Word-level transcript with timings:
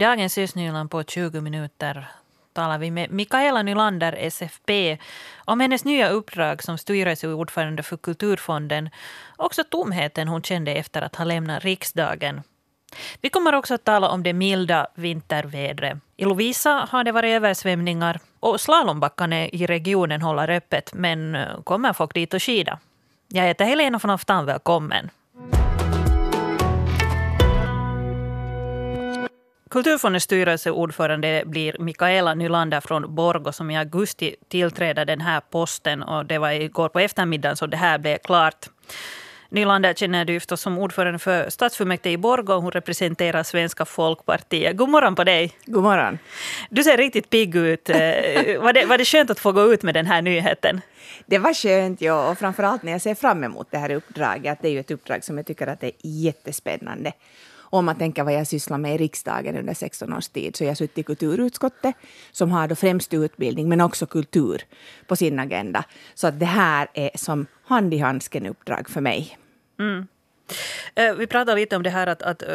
dagens 0.00 0.38
Östnyland 0.38 0.90
på 0.90 1.02
20 1.02 1.40
minuter 1.40 2.06
talar 2.52 2.78
vi 2.78 2.90
med 2.90 3.10
Mikaela 3.10 3.62
Nylander, 3.62 4.12
SFP, 4.12 4.98
om 5.44 5.60
hennes 5.60 5.84
nya 5.84 6.08
uppdrag 6.08 6.62
som 6.62 6.78
styrelseordförande 6.78 7.82
för 7.82 7.96
Kulturfonden. 7.96 8.90
Också 9.36 9.64
tomheten 9.64 10.28
hon 10.28 10.42
kände 10.42 10.72
efter 10.72 11.02
att 11.02 11.16
ha 11.16 11.24
lämnat 11.24 11.64
riksdagen. 11.64 12.42
Vi 13.20 13.28
kommer 13.28 13.54
också 13.54 13.74
att 13.74 13.84
tala 13.84 14.08
om 14.08 14.22
det 14.22 14.32
milda 14.32 14.86
vintervädret. 14.94 15.98
I 16.16 16.24
Lovisa 16.24 16.88
har 16.90 17.04
det 17.04 17.12
varit 17.12 17.36
översvämningar 17.36 18.20
och 18.40 18.60
slalombackarna 18.60 19.46
i 19.46 19.66
regionen 19.66 20.22
håller 20.22 20.48
öppet 20.48 20.94
men 20.94 21.38
kommer 21.64 21.92
folk 21.92 22.14
dit 22.14 22.34
och 22.34 22.42
skida? 22.42 22.78
Jag 23.28 23.44
heter 23.44 23.64
Helena 23.64 23.98
von 24.02 24.10
Aftan, 24.10 24.46
välkommen. 24.46 25.10
Kulturfondens 29.70 30.24
styrelseordförande 30.24 31.42
blir 31.46 31.76
Mikaela 31.78 32.34
Nylander 32.34 32.80
från 32.80 33.14
Borgo 33.14 33.52
som 33.52 33.70
i 33.70 33.78
augusti 33.78 34.34
tillträder 34.48 35.04
den 35.04 35.20
här 35.20 35.40
posten. 35.50 36.02
Och 36.02 36.26
det 36.26 36.38
var 36.38 36.50
igår 36.50 36.88
på 36.88 37.00
eftermiddagen 37.00 37.56
så 37.56 37.66
det 37.66 37.76
här 37.76 37.98
blev 37.98 38.18
klart. 38.18 38.66
Nylander 39.48 39.94
känner 39.94 40.24
du 40.24 40.40
förstås 40.40 40.60
som 40.60 40.78
ordförande 40.78 41.18
för 41.18 41.50
stadsfullmäktige 41.50 42.12
i 42.12 42.16
Borgå. 42.16 42.54
Hon 42.54 42.70
representerar 42.70 43.42
Svenska 43.42 43.84
folkpartiet. 43.84 44.76
God 44.76 44.88
morgon 44.88 45.14
på 45.14 45.24
dig. 45.24 45.52
God 45.64 45.82
morgon. 45.82 46.18
Du 46.70 46.84
ser 46.84 46.96
riktigt 46.96 47.30
pigg 47.30 47.56
ut. 47.56 47.88
Eh, 47.88 47.96
var 48.60 48.72
det, 48.72 48.84
var 48.84 48.98
det 48.98 49.04
skönt 49.04 49.30
att 49.30 49.40
få 49.40 49.52
gå 49.52 49.72
ut 49.72 49.82
med 49.82 49.94
den 49.94 50.06
här 50.06 50.22
nyheten? 50.22 50.80
Det 51.26 51.38
var 51.38 51.54
skönt, 51.54 52.00
ja. 52.00 52.30
Och 52.30 52.38
framförallt 52.38 52.82
när 52.82 52.92
jag 52.92 53.00
ser 53.00 53.14
fram 53.14 53.44
emot 53.44 53.68
det 53.70 53.78
här 53.78 53.90
uppdraget. 53.90 54.58
Det 54.62 54.68
är 54.68 54.72
ju 54.72 54.80
ett 54.80 54.90
uppdrag 54.90 55.24
som 55.24 55.36
jag 55.36 55.46
tycker 55.46 55.66
att 55.66 55.82
är 55.82 55.92
jättespännande. 56.02 57.12
Om 57.70 57.84
man 57.84 57.96
tänker 57.96 58.24
vad 58.24 58.34
jag 58.34 58.46
sysslar 58.46 58.78
med 58.78 58.94
i 58.94 58.98
riksdagen 58.98 59.56
under 59.56 59.74
16 59.74 60.12
års 60.12 60.28
tid 60.28 60.56
så 60.56 60.64
jag 60.64 60.70
har 60.70 60.74
suttit 60.74 60.98
i 60.98 61.02
kulturutskottet 61.02 61.94
som 62.30 62.50
har 62.50 62.68
då 62.68 62.74
främst 62.74 63.14
utbildning 63.14 63.68
men 63.68 63.80
också 63.80 64.06
kultur 64.06 64.62
på 65.06 65.16
sin 65.16 65.38
agenda. 65.38 65.84
Så 66.14 66.26
att 66.26 66.40
det 66.40 66.46
här 66.46 66.88
är 66.94 67.10
som 67.14 67.46
hand 67.64 67.94
i 67.94 67.98
handsken 67.98 68.46
uppdrag 68.46 68.90
för 68.90 69.00
mig. 69.00 69.38
Mm. 69.78 70.06
Eh, 70.94 71.14
vi 71.14 71.26
pratade 71.26 71.60
lite 71.60 71.76
om 71.76 71.82
det 71.82 71.90
här 71.90 72.06
att, 72.06 72.22
att, 72.22 72.42
eh, 72.42 72.48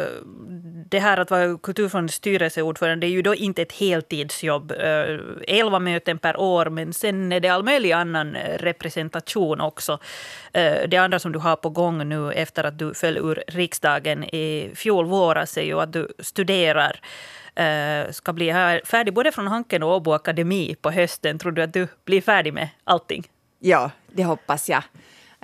det 0.88 0.98
här 0.98 1.16
att 1.16 1.30
vara 1.30 1.58
Kulturfondens 1.58 2.14
styrelseordförande. 2.14 3.06
Det 3.06 3.10
är 3.10 3.14
ju 3.14 3.22
då 3.22 3.34
inte 3.34 3.62
ett 3.62 3.72
heltidsjobb. 3.72 4.72
Eh, 4.72 5.18
elva 5.48 5.78
möten 5.78 6.18
per 6.18 6.40
år, 6.40 6.66
men 6.66 6.92
sen 6.92 7.32
är 7.32 7.40
det 7.40 7.48
all 7.48 7.64
möjlig 7.64 7.92
annan 7.92 8.36
eh, 8.36 8.58
representation 8.58 9.60
också. 9.60 9.98
Eh, 10.52 10.88
det 10.88 10.96
andra 10.96 11.18
som 11.18 11.32
du 11.32 11.38
har 11.38 11.56
på 11.56 11.70
gång 11.70 12.08
nu 12.08 12.32
efter 12.32 12.64
att 12.64 12.78
du 12.78 12.94
föll 12.94 13.16
ur 13.16 13.44
riksdagen 13.46 14.24
i 14.24 14.70
fjol 14.74 15.06
våras 15.06 15.56
är 15.56 15.62
ju 15.62 15.80
att 15.80 15.92
du 15.92 16.08
studerar 16.18 17.00
ska 18.10 18.32
bli 18.32 18.52
färdig 18.84 19.14
både 19.14 19.32
från 19.32 19.46
Hanken 19.46 19.82
och 19.82 19.94
Åbo 19.94 20.12
Akademi 20.12 20.76
på 20.80 20.90
hösten. 20.90 21.38
Tror 21.38 21.52
du 21.52 21.62
att 21.62 21.72
du 21.72 21.88
blir 22.04 22.20
färdig 22.20 22.52
med 22.52 22.68
allting? 22.84 23.28
Ja, 23.58 23.90
det 24.06 24.24
hoppas 24.24 24.68
jag. 24.68 24.82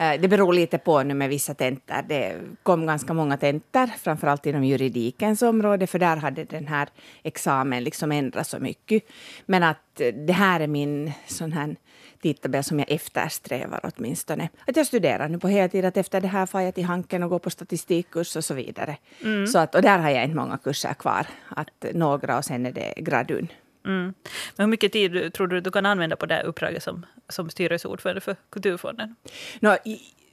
Eh, 0.02 0.20
det 0.20 0.28
beror 0.28 0.52
lite 0.52 0.78
på 0.78 1.02
nu 1.02 1.14
med 1.14 1.28
vissa 1.28 1.54
tentor. 1.54 2.02
Det 2.08 2.36
kom 2.62 2.86
ganska 2.86 3.14
många 3.14 3.36
tentor, 3.36 3.86
framförallt 3.86 4.46
inom 4.46 4.64
juridikens 4.64 5.42
område, 5.42 5.86
för 5.86 5.98
där 5.98 6.16
hade 6.16 6.44
den 6.44 6.66
här 6.66 6.88
examen 7.22 7.84
liksom 7.84 8.12
ändrats 8.12 8.50
så 8.50 8.58
mycket. 8.58 9.02
Men 9.46 9.62
att 9.62 10.00
det 10.26 10.32
här 10.32 10.60
är 10.60 10.66
min 10.66 11.12
sån 11.26 11.52
här 11.52 11.76
tidtabell 12.22 12.64
som 12.64 12.78
jag 12.78 12.90
eftersträvar 12.90 13.80
åtminstone. 13.82 14.48
Att 14.66 14.76
jag 14.76 14.86
studerar 14.86 15.28
nu 15.28 15.38
på 15.38 15.48
heltid, 15.48 15.84
att 15.84 15.96
efter 15.96 16.20
det 16.20 16.28
här 16.28 16.46
får 16.46 16.60
jag 16.60 16.74
till 16.74 16.84
Hanken 16.84 17.22
och 17.22 17.30
går 17.30 17.38
på 17.38 17.50
statistikkurs 17.50 18.36
och 18.36 18.44
så 18.44 18.54
vidare. 18.54 18.96
Mm. 19.24 19.46
Så 19.46 19.58
att, 19.58 19.74
och 19.74 19.82
där 19.82 19.98
har 19.98 20.10
jag 20.10 20.24
inte 20.24 20.36
många 20.36 20.58
kurser 20.58 20.94
kvar, 20.94 21.26
att 21.48 21.84
några 21.94 22.38
och 22.38 22.44
sen 22.44 22.66
är 22.66 22.72
det 22.72 22.94
gradun. 22.96 23.48
Mm. 23.84 24.14
Men 24.56 24.64
hur 24.64 24.66
mycket 24.66 24.92
tid 24.92 25.32
tror 25.32 25.46
du 25.46 25.60
du 25.60 25.70
kan 25.70 25.86
använda 25.86 26.16
på 26.16 26.26
det 26.26 26.34
här 26.34 26.44
uppdraget 26.44 26.82
som, 26.82 27.06
som 27.28 27.50
styrelseordförande 27.50 28.20
för 28.20 28.36
Kulturfonden? 28.50 29.16
No, 29.60 29.76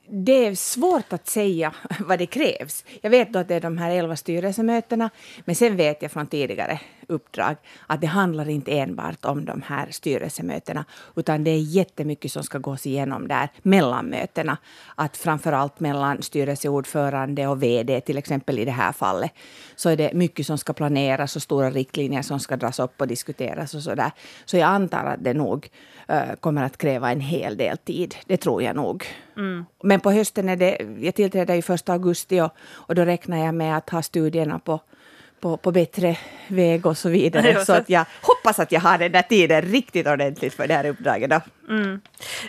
det 0.10 0.46
är 0.46 0.56
svårt 0.56 1.14
att 1.14 1.28
säga 1.28 1.74
vad 2.00 2.20
det 2.20 2.26
krävs. 2.26 2.86
Jag 3.02 3.10
vet 3.10 3.34
då 3.34 3.40
att 3.40 3.48
det 3.48 3.56
är 3.56 3.62
de 3.62 3.78
här 3.78 3.92
elva 3.92 4.16
styrelsemötena, 4.16 5.10
men 5.46 5.56
sen 5.56 5.78
vet 5.78 6.02
jag 6.02 6.12
från 6.12 6.28
tidigare 6.28 6.80
uppdrag 7.10 7.56
att 7.88 8.02
det 8.02 8.08
handlar 8.08 8.50
inte 8.50 8.80
enbart 8.80 9.26
om 9.26 9.46
de 9.46 9.62
här 9.62 9.88
styrelsemötena, 9.92 10.86
utan 11.16 11.44
det 11.44 11.52
är 11.52 11.60
jättemycket 11.60 12.32
som 12.32 12.44
ska 12.44 12.58
gås 12.58 12.86
igenom 12.86 13.28
där 13.28 13.50
mellan 13.62 14.06
mötena. 14.06 14.58
Att 14.96 15.18
framförallt 15.18 15.80
mellan 15.80 16.22
styrelseordförande 16.22 17.48
och 17.48 17.64
VD, 17.64 18.02
till 18.02 18.18
exempel 18.18 18.60
i 18.60 18.66
det 18.66 18.72
här 18.72 18.92
fallet, 18.92 19.32
så 19.76 19.90
är 19.90 19.98
det 19.98 20.14
mycket 20.14 20.46
som 20.46 20.58
ska 20.58 20.74
planeras 20.74 21.36
och 21.36 21.42
stora 21.42 21.70
riktlinjer 21.70 22.22
som 22.22 22.40
ska 22.40 22.58
dras 22.58 22.80
upp 22.80 23.02
och 23.02 23.08
diskuteras 23.08 23.74
och 23.74 23.82
så 23.82 23.96
där. 23.96 24.12
Så 24.46 24.58
jag 24.58 24.68
antar 24.68 25.06
att 25.06 25.24
det 25.24 25.34
nog 25.34 25.70
uh, 26.12 26.36
kommer 26.40 26.64
att 26.64 26.78
kräva 26.78 27.12
en 27.12 27.22
hel 27.22 27.58
del 27.58 27.78
tid. 27.78 28.16
Det 28.26 28.38
tror 28.38 28.64
jag 28.64 28.76
nog. 28.76 29.06
Mm. 29.38 29.66
Men 29.84 30.00
på 30.00 30.12
hösten 30.12 30.50
är 30.50 30.56
det, 30.56 30.78
jag 31.00 31.16
tillträder 31.16 31.56
ju 31.56 31.62
första 31.62 31.94
augusti 31.94 32.42
och, 32.42 32.52
och 32.88 32.96
då 32.96 33.06
räknar 33.06 33.38
jag 33.38 33.56
med 33.56 33.78
att 33.78 33.90
ha 33.90 34.02
studierna 34.02 34.60
på 34.60 34.80
på, 35.40 35.58
på 35.58 35.72
bättre 35.72 36.18
väg 36.48 36.86
och 36.86 36.98
så 36.98 37.10
vidare. 37.10 37.66
så 37.66 37.74
att 37.74 37.90
jag 37.90 38.06
hoppas 38.22 38.60
att 38.60 38.72
jag 38.72 38.82
har 38.82 38.98
den 38.98 39.12
där 39.12 39.22
tiden 39.22 39.62
riktigt 39.62 40.08
ordentligt 40.08 40.54
för 40.54 40.68
det 40.68 40.74
här 40.74 40.86
uppdraget. 40.86 41.30
Då. 41.30 41.42
Mm. 41.70 42.02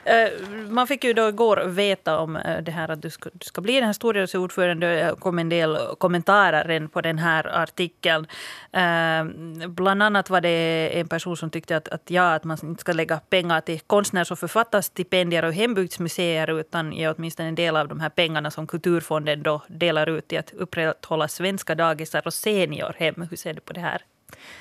Eh, 0.04 0.48
man 0.68 0.86
fick 0.86 1.04
ju 1.04 1.12
då 1.12 1.28
igår 1.28 1.56
veta 1.66 2.18
om 2.18 2.36
eh, 2.36 2.62
det 2.62 2.72
här 2.72 2.88
att 2.88 3.02
du 3.02 3.10
ska, 3.10 3.30
du 3.32 3.44
ska 3.44 3.60
bli 3.60 3.74
den 3.74 3.84
här 3.84 3.92
styrelseordförande. 3.92 4.86
Det 4.86 5.20
kom 5.20 5.38
en 5.38 5.48
del 5.48 5.78
kommentarer 5.98 6.86
på 6.86 7.00
den 7.00 7.18
här 7.18 7.46
artikeln. 7.62 8.26
Eh, 8.72 9.24
bland 9.68 10.02
annat 10.02 10.30
var 10.30 10.40
det 10.40 10.90
en 11.00 11.08
person 11.08 11.36
som 11.36 11.50
tyckte 11.50 11.76
att, 11.76 11.88
att, 11.88 12.10
ja, 12.10 12.34
att 12.34 12.44
man 12.44 12.58
inte 12.62 12.80
ska 12.80 12.92
lägga 12.92 13.20
pengar 13.20 13.60
till 13.60 13.80
konstnärs 13.80 14.30
och 14.30 14.38
författarstipendier 14.38 15.44
och 15.44 15.52
hembygdsmuseer 15.52 16.60
utan 16.60 16.92
ge 16.92 17.08
åtminstone 17.08 17.48
en 17.48 17.54
del 17.54 17.76
av 17.76 17.88
de 17.88 18.00
här 18.00 18.08
pengarna 18.10 18.50
som 18.50 18.66
Kulturfonden 18.66 19.42
då 19.42 19.62
delar 19.68 20.08
ut 20.08 20.28
till 20.28 20.38
att 20.38 20.52
upprätthålla 20.52 21.28
svenska 21.28 21.74
dagisar 21.74 22.22
och 22.24 22.34
seniorhem. 22.34 23.26
Hur 23.30 23.36
ser 23.36 23.54
du 23.54 23.60
på 23.60 23.72
det 23.72 23.80
här? 23.80 24.02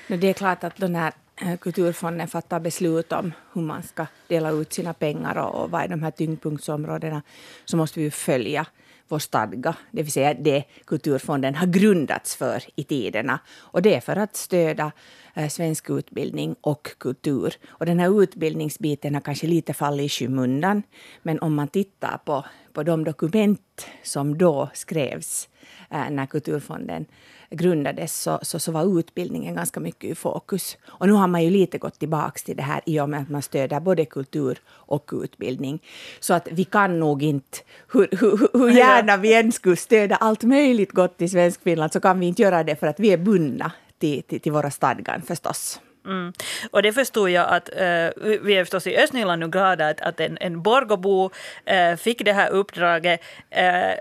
Det 0.06 0.26
är 0.26 0.32
klart 0.32 0.64
att 0.64 0.76
den 0.76 0.94
här 0.94 1.12
Eh, 1.42 1.56
kulturfonden 1.56 2.28
fattar 2.28 2.60
beslut 2.60 3.12
om 3.12 3.32
hur 3.52 3.62
man 3.62 3.82
ska 3.82 4.06
dela 4.28 4.50
ut 4.50 4.72
sina 4.72 4.94
pengar 4.94 5.38
och, 5.38 5.62
och 5.62 5.70
vad 5.70 5.82
är 5.82 5.88
de 5.88 6.02
här 6.02 6.10
tyngdpunktsområdena 6.10 7.22
så 7.64 7.76
måste 7.76 8.00
vi 8.00 8.10
följa 8.10 8.66
vår 9.10 9.18
stadga, 9.18 9.76
det 9.90 10.02
vill 10.02 10.12
säga 10.12 10.34
det 10.34 10.64
Kulturfonden 10.84 11.54
har 11.54 11.66
grundats 11.66 12.36
för 12.36 12.62
i 12.76 12.84
tiderna. 12.84 13.38
Och 13.58 13.82
det 13.82 13.94
är 13.94 14.00
för 14.00 14.16
att 14.16 14.36
stödja 14.36 14.92
eh, 15.34 15.48
svensk 15.48 15.90
utbildning 15.90 16.56
och 16.60 16.98
kultur. 16.98 17.54
Och 17.68 17.86
den 17.86 17.98
här 17.98 18.22
utbildningsbiten 18.22 19.14
har 19.14 19.20
kanske 19.20 19.46
lite 19.46 19.74
fallit 19.74 20.06
i 20.06 20.08
skymundan. 20.08 20.82
Men 21.22 21.38
om 21.40 21.54
man 21.54 21.68
tittar 21.68 22.18
på, 22.24 22.44
på 22.72 22.82
de 22.82 23.04
dokument 23.04 23.86
som 24.02 24.38
då 24.38 24.70
skrevs 24.74 25.48
eh, 25.59 25.59
när 25.90 26.26
Kulturfonden 26.26 27.06
grundades 27.50 28.22
så, 28.22 28.38
så, 28.42 28.58
så, 28.58 28.72
var 28.72 28.98
utbildningen 28.98 29.54
ganska 29.54 29.80
mycket 29.80 30.10
i 30.10 30.14
fokus. 30.14 30.76
Och 30.86 31.06
nu 31.06 31.12
har 31.12 31.26
man 31.26 31.44
ju 31.44 31.50
lite 31.50 31.78
gått 31.78 31.98
tillbaka 31.98 32.38
till 32.44 32.56
det 32.56 32.62
här 32.62 32.80
i 32.86 33.00
och 33.00 33.08
med 33.08 33.20
att 33.20 33.28
man 33.28 33.42
stöder 33.42 33.80
både 33.80 34.04
kultur 34.04 34.58
och 34.68 35.10
utbildning. 35.12 35.82
Så 36.20 36.34
att 36.34 36.48
vi 36.50 36.64
kan 36.64 37.00
nog 37.00 37.22
inte, 37.22 37.58
hur, 37.92 38.08
hur, 38.10 38.58
hur 38.58 38.70
gärna 38.70 39.16
vi 39.16 39.34
än 39.34 39.52
skulle 39.52 39.76
stödja 39.76 40.16
allt 40.16 40.42
möjligt 40.42 40.92
gott 40.92 41.22
i 41.22 41.28
Svenskfinland 41.28 41.92
så 41.92 42.00
kan 42.00 42.20
vi 42.20 42.26
inte 42.26 42.42
göra 42.42 42.64
det 42.64 42.76
för 42.76 42.86
att 42.86 43.00
vi 43.00 43.12
är 43.12 43.18
bundna 43.18 43.72
till, 43.98 44.22
till, 44.22 44.40
till 44.40 44.52
våra 44.52 44.70
stadgar 44.70 45.22
förstås. 45.26 45.80
Mm. 46.06 46.32
Och 46.70 46.82
det 46.82 46.92
förstod 46.92 47.30
jag 47.30 47.48
att, 47.48 47.68
uh, 47.68 48.36
vi 48.42 48.56
är 48.56 48.64
förstås 48.64 48.86
i 48.86 48.96
Östnyland 48.96 49.40
nu 49.40 49.48
glada 49.48 49.88
att, 49.88 50.00
att 50.00 50.20
en, 50.20 50.38
en 50.40 50.62
Borgåbo 50.62 51.30
uh, 51.70 51.96
fick 51.96 52.24
det 52.24 52.32
här 52.32 52.50
uppdraget. 52.50 53.20
Uh, 53.56 53.94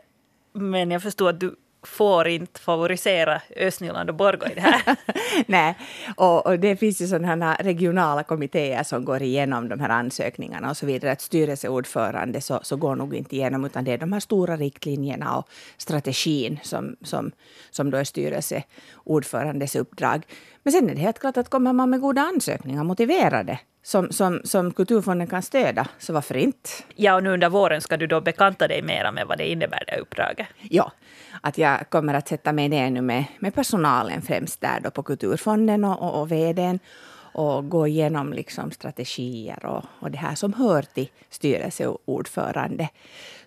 men 0.60 0.92
jag 0.92 1.02
förstår 1.02 1.30
att 1.30 1.40
du 1.40 1.56
får 1.84 2.28
inte 2.28 2.60
favorisera 2.60 3.42
Östnyland 3.56 4.10
och 4.10 4.16
Borgå 4.16 4.48
i 4.48 4.56
det 4.56 4.62
här. 4.62 4.96
Nej, 5.48 5.78
och, 6.16 6.46
och, 6.46 6.60
det 6.60 6.76
finns 6.76 7.02
ju 7.02 7.08
sådana 7.08 7.56
regionala 7.56 8.24
kommittéer 8.24 8.84
som 8.84 9.06
går 9.06 9.22
igenom 9.22 9.70
de 9.70 9.80
här 9.80 9.90
ansökningarna 9.90 10.70
och 10.70 10.78
så 10.78 10.86
vidare. 10.86 11.12
Ett 11.12 11.22
styrelseordförande 11.22 12.42
så, 12.42 12.60
så 12.64 12.76
går 12.76 12.96
nog 12.96 13.16
inte 13.16 13.36
igenom 13.36 13.66
utan 13.66 13.84
det 13.84 13.92
är 13.92 13.98
de 13.98 14.14
här 14.14 14.20
stora 14.20 14.58
riktlinjerna 14.58 15.38
och 15.38 15.50
strategin 15.78 16.60
som, 16.64 16.96
som, 17.02 17.32
som 17.70 17.92
då 17.92 17.98
är 17.98 18.04
styrelseordförandes 18.04 19.76
uppdrag. 19.76 20.26
Men 20.64 20.74
sen 20.74 20.90
är 20.90 20.96
det 20.96 21.02
helt 21.02 21.20
klart 21.20 21.38
att 21.38 21.50
kommer 21.50 21.74
man 21.74 21.90
med 21.90 22.02
goda 22.02 22.22
ansökningar, 22.22 22.84
motiverade, 22.84 23.60
som, 23.84 24.12
som, 24.12 24.42
som 24.44 24.72
Kulturfonden 24.72 25.28
kan 25.28 25.42
stödja, 25.42 25.88
så 26.00 26.14
varför 26.14 26.38
inte? 26.38 26.70
Ja, 26.96 27.16
och 27.16 27.24
nu 27.24 27.30
under 27.30 27.50
våren 27.50 27.82
ska 27.82 27.98
du 27.98 28.08
då 28.08 28.22
bekanta 28.22 28.68
dig 28.68 28.82
mera 28.82 29.12
med 29.12 29.28
vad 29.28 29.38
det 29.38 29.52
innebär, 29.52 29.84
det 29.88 29.98
uppdraget. 29.98 30.48
Ja, 30.62 30.92
att 31.42 31.58
jag 31.58 31.90
kommer 31.90 32.14
att 32.14 32.28
sätta 32.28 32.54
mig 32.54 32.70
ner 32.70 32.90
nu 32.90 33.02
med, 33.02 33.24
med 33.40 33.56
personalen 33.56 34.22
främst 34.22 34.62
där 34.62 34.80
då 34.84 34.92
på 34.92 35.04
Kulturfonden 35.04 35.86
och, 35.86 36.02
och, 36.02 36.22
och 36.22 36.32
vdn 36.32 36.80
och 37.40 37.70
gå 37.70 37.88
igenom 37.88 38.34
liksom 38.34 38.72
strategier 38.72 39.66
och, 39.66 39.84
och 40.00 40.12
det 40.12 40.18
här 40.18 40.36
som 40.36 40.54
hör 40.54 40.82
till 40.82 41.10
styrelseordförande. 41.30 42.90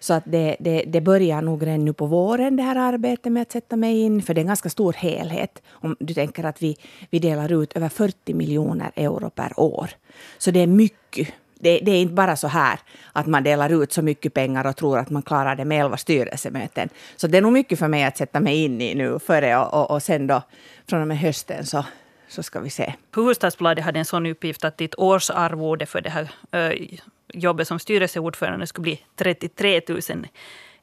Så 0.00 0.14
att 0.14 0.22
det, 0.26 0.56
det, 0.60 0.84
det 0.86 1.00
börjar 1.00 1.42
nog 1.42 1.66
redan 1.66 1.84
nu 1.84 1.92
på 1.92 2.06
våren, 2.06 2.56
det 2.56 2.62
här 2.62 2.76
arbetet 2.76 3.32
med 3.32 3.42
att 3.42 3.52
sätta 3.52 3.76
mig 3.76 4.00
in, 4.00 4.22
för 4.22 4.34
det 4.34 4.38
är 4.38 4.42
en 4.42 4.46
ganska 4.46 4.70
stor 4.70 4.92
helhet. 4.92 5.62
Om 5.70 5.96
du 6.00 6.14
tänker 6.14 6.44
att 6.44 6.62
vi, 6.62 6.76
vi 7.10 7.18
delar 7.18 7.52
ut 7.62 7.72
över 7.72 7.88
40 7.88 8.34
miljoner 8.34 8.92
euro 8.96 9.30
per 9.30 9.60
år. 9.60 9.90
Så 10.38 10.50
det 10.50 10.60
är 10.60 10.66
mycket 10.66 11.28
det, 11.60 11.78
det, 11.78 11.90
är 11.90 12.02
inte 12.02 12.14
bara 12.14 12.36
så 12.36 12.48
här 12.48 12.80
att 13.12 13.26
man 13.26 13.42
delar 13.42 13.82
ut 13.82 13.92
så 13.92 14.02
mycket 14.02 14.34
pengar 14.34 14.66
och 14.66 14.76
tror 14.76 14.98
att 14.98 15.10
man 15.10 15.22
klarar 15.22 15.56
det 15.56 15.64
med 15.64 15.80
elva 15.80 15.96
styrelsemöten. 15.96 16.88
Så 17.16 17.26
det 17.26 17.38
är 17.38 17.42
nog 17.42 17.52
mycket 17.52 17.78
för 17.78 17.88
mig 17.88 18.04
att 18.04 18.16
sätta 18.16 18.40
mig 18.40 18.64
in 18.64 18.80
i 18.80 18.94
nu 18.94 19.18
före 19.18 19.56
och, 19.56 19.74
och, 19.74 19.90
och 19.90 20.02
sen 20.02 20.26
då 20.26 20.42
från 20.88 21.00
och 21.00 21.08
med 21.08 21.18
hösten 21.18 21.66
så, 21.66 21.84
så 22.32 22.42
ska 22.42 22.60
vi 22.60 22.70
se. 22.70 22.94
Hufvudstadsbladet 23.14 23.84
hade 23.84 23.98
en 23.98 24.04
sån 24.04 24.26
uppgift 24.26 24.64
att 24.64 24.78
ditt 24.78 24.94
årsarvode 24.98 25.86
för 25.86 26.00
det 26.00 26.10
här 26.10 26.30
äh, 26.50 26.98
jobbet 27.32 27.68
som 27.68 27.78
styrelseordförande 27.78 28.66
skulle 28.66 28.82
bli 28.82 29.04
33 29.16 29.80
000 29.88 30.00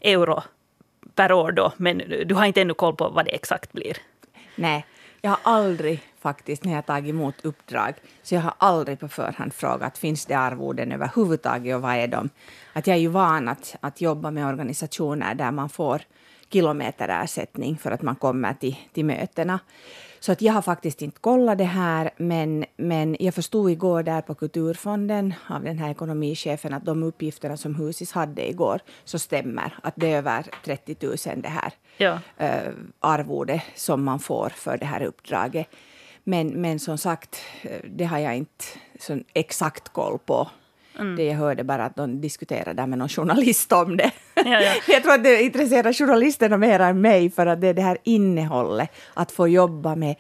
euro 0.02 0.44
per 1.16 1.32
år 1.32 1.52
då. 1.52 1.74
Men 1.78 1.98
du 2.26 2.36
har 2.36 2.46
inte 2.46 2.62
ännu 2.62 2.74
koll 2.74 2.96
på 2.96 3.10
vad 3.10 3.26
det 3.26 3.32
exakt 3.32 3.72
blir. 3.72 3.98
Nej, 4.56 4.86
jag 5.22 5.30
har 5.32 5.40
aldrig 5.44 6.02
faktiskt 6.22 6.64
när 6.64 6.74
jag 6.74 6.86
tagit 6.86 7.10
emot 7.10 7.36
uppdrag, 7.46 7.94
så 8.24 8.36
jag 8.36 8.42
har 8.42 8.54
aldrig 8.58 9.00
på 9.00 9.08
förhand 9.08 9.54
frågat 9.54 9.98
finns 9.98 10.26
det 10.26 10.34
arvoden 10.34 10.92
överhuvudtaget 10.92 11.76
och 11.76 11.82
vad 11.82 11.96
är 11.96 12.08
de? 12.08 12.30
Att 12.74 12.88
jag 12.88 12.96
är 12.96 13.02
ju 13.02 13.08
van 13.08 13.48
att, 13.48 13.76
att 13.80 14.02
jobba 14.02 14.32
med 14.32 14.48
organisationer 14.48 15.36
där 15.36 15.52
man 15.52 15.70
får 15.70 16.02
kilometerersättning 16.50 17.78
för 17.78 17.92
att 17.92 18.02
man 18.02 18.16
kommer 18.16 18.54
till, 18.54 18.76
till 18.94 19.06
mötena. 19.06 19.60
Så 20.20 20.32
att 20.32 20.42
jag 20.42 20.54
har 20.54 20.62
faktiskt 20.62 21.02
inte 21.02 21.20
kollat 21.20 21.58
det 21.58 21.64
här, 21.64 22.10
men, 22.18 22.66
men 22.78 23.18
jag 23.20 23.34
förstod 23.34 23.72
igår 23.72 24.04
där 24.04 24.22
på 24.22 24.36
Kulturfonden 24.36 25.34
av 25.50 25.64
den 25.64 25.78
här 25.78 25.92
ekonomichefen 25.92 26.74
att 26.74 26.86
de 26.86 27.04
uppgifterna 27.04 27.58
som 27.58 27.76
Husis 27.76 28.12
hade 28.12 28.50
igår 28.50 28.80
så 29.04 29.20
stämmer, 29.20 29.74
att 29.84 29.94
det 29.98 30.12
är 30.12 30.18
över 30.18 30.46
30 30.66 30.96
000 31.02 31.16
det 31.42 31.50
här 31.50 31.74
ja. 31.98 32.20
äh, 32.38 32.74
arvode 33.00 33.64
som 33.76 34.04
man 34.04 34.20
får 34.20 34.50
för 34.50 34.78
det 34.78 34.86
här 34.86 35.04
uppdraget. 35.04 35.68
Men, 36.24 36.48
men 36.48 36.80
som 36.80 36.98
sagt, 36.98 37.42
eh, 37.62 37.80
det 37.90 38.06
har 38.06 38.20
jag 38.20 38.38
inte 38.38 38.66
så 39.00 39.20
exakt 39.34 39.90
koll 39.90 40.20
på. 40.26 40.50
Mm. 41.00 41.16
Det 41.16 41.24
jag 41.24 41.36
hörde 41.36 41.64
bara 41.64 41.86
att 41.86 41.96
de 41.96 42.22
diskuterade 42.22 42.88
med 42.88 43.00
någon 43.00 43.10
journalist 43.10 43.72
om 43.72 43.98
det. 43.98 44.12
Ja, 44.36 44.44
ja. 44.62 44.74
jag 44.94 45.04
tror 45.04 45.14
att 45.14 45.24
det 45.24 45.42
intresserar 45.42 45.94
journalisterna 45.94 46.58
mer 46.58 46.80
än 46.80 47.02
mig 47.02 47.30
för 47.30 47.46
att 47.46 47.62
det 47.62 47.68
är 47.68 47.74
det 47.74 47.82
här 47.82 47.98
innehållet, 48.04 48.90
att 49.14 49.32
få 49.32 49.48
jobba 49.48 49.96
med 49.96 50.16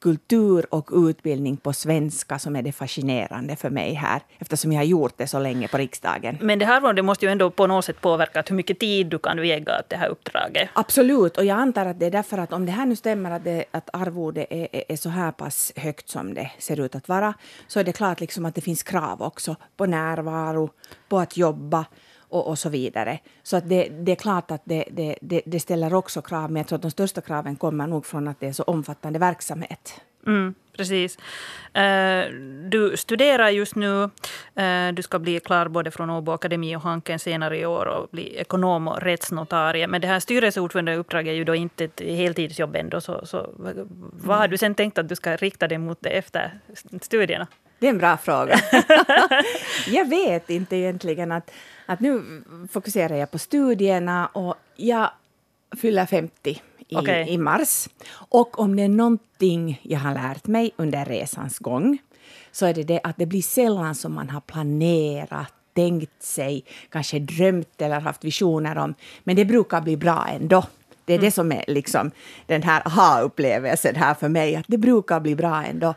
kultur 0.00 0.74
och 0.74 0.90
utbildning 0.92 1.56
på 1.56 1.72
svenska 1.72 2.38
som 2.38 2.56
är 2.56 2.62
det 2.62 2.72
fascinerande 2.72 3.56
för 3.56 3.70
mig 3.70 3.94
här, 3.94 4.22
eftersom 4.38 4.72
jag 4.72 4.80
har 4.80 4.84
gjort 4.84 5.12
det 5.16 5.26
så 5.26 5.38
länge 5.38 5.68
på 5.68 5.78
riksdagen. 5.78 6.38
Men 6.40 6.58
det 6.58 6.64
här 6.64 6.92
det 6.92 7.02
måste 7.02 7.26
ju 7.26 7.32
ändå 7.32 7.50
på 7.50 7.66
något 7.66 7.84
sätt 7.84 8.00
påverka 8.00 8.44
hur 8.48 8.56
mycket 8.56 8.78
tid 8.78 9.06
du 9.06 9.18
kan 9.18 9.38
äga 9.38 9.78
åt 9.78 9.88
det 9.88 9.96
här 9.96 10.08
uppdraget. 10.08 10.68
Absolut, 10.72 11.36
och 11.36 11.44
jag 11.44 11.58
antar 11.58 11.86
att 11.86 12.00
det 12.00 12.06
är 12.06 12.10
därför 12.10 12.38
att 12.38 12.52
om 12.52 12.66
det 12.66 12.72
här 12.72 12.86
nu 12.86 12.96
stämmer 12.96 13.30
att, 13.30 13.44
det, 13.44 13.64
att 13.70 13.90
arvode 13.92 14.46
är, 14.50 14.68
är, 14.72 14.84
är 14.88 14.96
så 14.96 15.08
här 15.08 15.32
pass 15.32 15.72
högt 15.76 16.08
som 16.08 16.34
det 16.34 16.50
ser 16.58 16.80
ut 16.80 16.94
att 16.94 17.08
vara, 17.08 17.34
så 17.66 17.80
är 17.80 17.84
det 17.84 17.92
klart 17.92 18.20
liksom 18.20 18.46
att 18.46 18.54
det 18.54 18.60
finns 18.60 18.82
krav 18.82 19.22
också 19.22 19.56
på 19.76 19.86
närvaro, 19.86 20.70
på 21.08 21.18
att 21.18 21.36
jobba 21.36 21.86
och, 22.30 22.46
och 22.46 22.58
så 22.58 22.68
vidare. 22.68 23.18
Så 23.42 23.56
att 23.56 23.68
det, 23.68 23.88
det 23.88 24.12
är 24.12 24.16
klart 24.16 24.50
att 24.50 24.62
det, 24.64 24.84
det, 24.90 25.16
det, 25.20 25.42
det 25.46 25.60
ställer 25.60 25.94
också 25.94 26.22
krav, 26.22 26.50
men 26.50 26.60
jag 26.60 26.66
tror 26.66 26.76
att 26.76 26.82
de 26.82 26.90
största 26.90 27.20
kraven 27.20 27.56
kommer 27.56 27.86
nog 27.86 28.06
från 28.06 28.28
att 28.28 28.40
det 28.40 28.46
är 28.46 28.52
så 28.52 28.62
omfattande 28.62 29.18
verksamhet. 29.18 30.00
Mm, 30.26 30.54
precis. 30.76 31.18
Uh, 31.76 32.34
du 32.68 32.96
studerar 32.96 33.48
just 33.48 33.74
nu. 33.76 34.10
Uh, 34.60 34.92
du 34.94 35.02
ska 35.02 35.18
bli 35.18 35.40
klar 35.40 35.68
både 35.68 35.90
från 35.90 36.10
Åbo 36.10 36.32
Akademi 36.32 36.76
och 36.76 36.80
Hanken 36.80 37.18
senare 37.18 37.58
i 37.58 37.66
år 37.66 37.86
och 37.86 38.08
bli 38.10 38.36
ekonom 38.36 38.88
och 38.88 39.02
rättsnotarie. 39.02 39.86
Men 39.86 40.00
det 40.00 40.06
här 40.06 40.20
styrelseordförandeuppdraget 40.20 41.30
är 41.30 41.34
ju 41.34 41.44
då 41.44 41.54
inte 41.54 41.84
ett 41.84 42.00
heltidsjobb 42.00 42.76
ändå. 42.76 43.00
Så, 43.00 43.26
så 43.26 43.50
vad 44.12 44.38
har 44.38 44.48
du 44.48 44.58
sen 44.58 44.74
tänkt 44.74 44.98
att 44.98 45.08
du 45.08 45.16
ska 45.16 45.36
rikta 45.36 45.68
dig 45.68 45.78
mot 45.78 45.98
det 46.00 46.10
efter 46.10 46.60
studierna? 47.00 47.46
Det 47.80 47.86
är 47.86 47.90
en 47.90 47.98
bra 47.98 48.16
fråga. 48.16 48.60
jag 49.86 50.08
vet 50.08 50.50
inte 50.50 50.76
egentligen 50.76 51.32
att, 51.32 51.50
att 51.86 52.00
nu 52.00 52.22
fokuserar 52.72 53.16
jag 53.16 53.30
på 53.30 53.38
studierna 53.38 54.26
och 54.26 54.54
jag 54.76 55.10
fyller 55.80 56.06
50 56.06 56.62
i, 56.88 56.96
okay. 56.96 57.28
i 57.28 57.38
mars. 57.38 57.88
Och 58.12 58.58
om 58.58 58.76
det 58.76 58.82
är 58.82 58.88
någonting 58.88 59.80
jag 59.82 59.98
har 59.98 60.14
lärt 60.14 60.46
mig 60.46 60.70
under 60.76 61.04
resans 61.04 61.58
gång 61.58 61.98
så 62.52 62.66
är 62.66 62.74
det 62.74 62.82
det 62.82 63.00
att 63.02 63.16
det 63.16 63.26
blir 63.26 63.42
sällan 63.42 63.94
som 63.94 64.14
man 64.14 64.30
har 64.30 64.40
planerat 64.40 65.54
tänkt 65.74 66.22
sig, 66.22 66.64
kanske 66.90 67.18
drömt 67.18 67.82
eller 67.82 68.00
haft 68.00 68.24
visioner 68.24 68.78
om. 68.78 68.94
Men 69.24 69.36
det 69.36 69.44
brukar 69.44 69.80
bli 69.80 69.96
bra 69.96 70.26
ändå. 70.28 70.64
Det 71.04 71.12
är 71.12 71.18
mm. 71.18 71.24
det 71.24 71.30
som 71.30 71.52
är 71.52 71.64
liksom 71.66 72.10
den 72.46 72.62
här 72.62 72.82
aha-upplevelsen 72.86 73.96
här 73.96 74.14
för 74.14 74.28
mig, 74.28 74.56
att 74.56 74.64
det 74.68 74.78
brukar 74.78 75.20
bli 75.20 75.36
bra 75.36 75.64
ändå. 75.64 75.94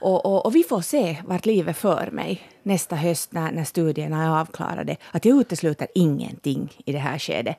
Och, 0.00 0.26
och, 0.26 0.46
och, 0.46 0.54
vi 0.54 0.62
får 0.62 0.80
se 0.80 1.16
vart 1.24 1.46
livet 1.46 1.76
för 1.76 2.08
mig 2.12 2.42
nästa 2.62 2.96
höst 2.96 3.32
när, 3.32 3.52
när 3.52 3.64
studierna 3.64 4.24
är 4.24 4.40
avklarade. 4.40 4.96
Att 5.10 5.24
jag 5.24 5.40
utesluter 5.40 5.88
ingenting 5.94 6.76
i 6.84 6.92
det 6.92 6.98
här 6.98 7.18
skedet. 7.18 7.56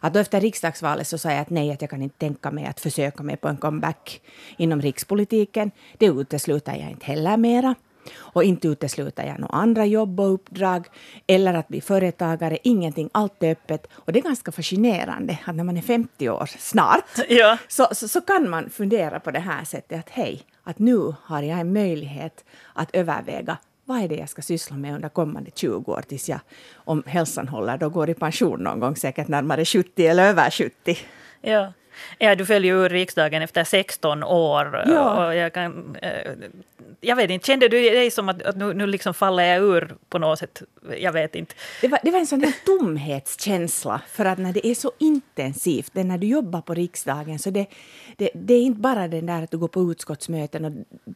Att 0.00 0.16
efter 0.16 0.40
riksdagsvalet 0.40 1.06
så 1.06 1.18
sa 1.18 1.30
jag 1.30 1.40
att 1.40 1.50
nej, 1.50 1.72
att 1.72 1.80
jag 1.80 1.90
kan 1.90 2.02
inte 2.02 2.18
tänka 2.18 2.50
mig 2.50 2.66
att 2.66 2.80
försöka 2.80 3.22
mig 3.22 3.36
på 3.36 3.48
en 3.48 3.56
comeback 3.56 4.20
inom 4.56 4.82
rikspolitiken. 4.82 5.70
Det 5.98 6.06
utesluter 6.06 6.72
jag 6.74 6.90
inte 6.90 7.06
heller 7.06 7.36
mera. 7.36 7.74
Och 8.16 8.44
inte 8.44 8.68
utesluter 8.68 9.26
jag 9.26 9.40
några 9.40 9.54
andra 9.54 9.86
jobb 9.86 10.20
och 10.20 10.34
uppdrag 10.34 10.86
eller 11.26 11.54
att 11.54 11.68
bli 11.68 11.80
företagare. 11.80 12.58
Ingenting, 12.62 13.10
allt 13.12 13.42
är 13.42 13.52
öppet. 13.52 13.86
Och 13.92 14.12
det 14.12 14.18
är 14.18 14.22
ganska 14.22 14.52
fascinerande 14.52 15.38
att 15.44 15.54
när 15.54 15.64
man 15.64 15.76
är 15.76 15.82
50 15.82 16.28
år 16.28 16.50
snart 16.58 17.18
ja. 17.28 17.58
så, 17.68 17.88
så, 17.92 18.08
så, 18.08 18.20
kan 18.20 18.50
man 18.50 18.70
fundera 18.70 19.20
på 19.20 19.30
det 19.30 19.38
här 19.38 19.64
sättet 19.64 19.98
att 19.98 20.10
hej, 20.10 20.42
att 20.64 20.78
nu 20.78 21.14
har 21.22 21.42
jag 21.42 21.60
en 21.60 21.72
möjlighet 21.72 22.44
att 22.72 22.90
överväga 22.92 23.58
vad 23.84 24.02
är 24.02 24.08
det 24.08 24.14
jag 24.14 24.28
ska 24.28 24.42
syssla 24.42 24.76
med 24.76 24.94
under 24.94 25.08
kommande 25.08 25.50
20 25.54 25.92
år 25.92 26.02
tills 26.08 26.28
jag, 26.28 26.40
om 26.74 27.02
hälsan 27.06 27.48
håller, 27.48 27.78
då 27.78 27.88
går 27.88 28.10
i 28.10 28.14
pension 28.14 28.60
någon 28.60 28.80
gång, 28.80 28.96
säkert 28.96 29.28
närmare 29.28 29.64
70 29.64 30.06
eller 30.06 30.28
över 30.28 30.50
70. 30.50 30.98
Ja. 31.40 31.72
Ja, 32.18 32.34
du 32.34 32.46
föll 32.46 32.64
ju 32.64 32.84
ur 32.84 32.88
riksdagen 32.88 33.42
efter 33.42 33.64
16 33.64 34.22
år. 34.22 34.82
Ja. 34.86 35.26
Och 35.26 35.34
jag, 35.34 35.52
kan, 35.52 35.96
eh, 36.02 36.32
jag 37.00 37.16
vet 37.16 37.30
inte, 37.30 37.46
kände 37.46 37.68
du 37.68 37.90
dig 37.90 38.10
som 38.10 38.28
att, 38.28 38.42
att 38.42 38.56
nu, 38.56 38.74
nu 38.74 38.86
liksom 38.86 39.14
faller 39.14 39.44
jag 39.44 39.62
ur 39.62 39.94
på 40.08 40.18
något 40.18 40.38
sätt? 40.38 40.62
Jag 40.98 41.12
vet 41.12 41.34
inte. 41.34 41.54
Det 41.80 41.88
var, 41.88 41.98
det 42.02 42.10
var 42.10 42.18
en 42.18 42.26
sån 42.26 42.40
här 42.40 42.54
tomhetskänsla, 42.66 44.00
för 44.08 44.24
att 44.24 44.38
när 44.38 44.52
det 44.52 44.66
är 44.66 44.74
så 44.74 44.92
intensivt, 44.98 45.94
när 45.94 46.18
du 46.18 46.26
jobbar 46.26 46.60
på 46.60 46.74
riksdagen, 46.74 47.38
så 47.38 47.50
det, 47.50 47.66
det, 48.16 48.30
det 48.34 48.54
är 48.54 48.62
inte 48.62 48.80
bara 48.80 49.08
den 49.08 49.26
där 49.26 49.42
att 49.42 49.50
du 49.50 49.58
går 49.58 49.68
på 49.68 49.90
utskottsmöten 49.90 50.64
och 50.64 50.72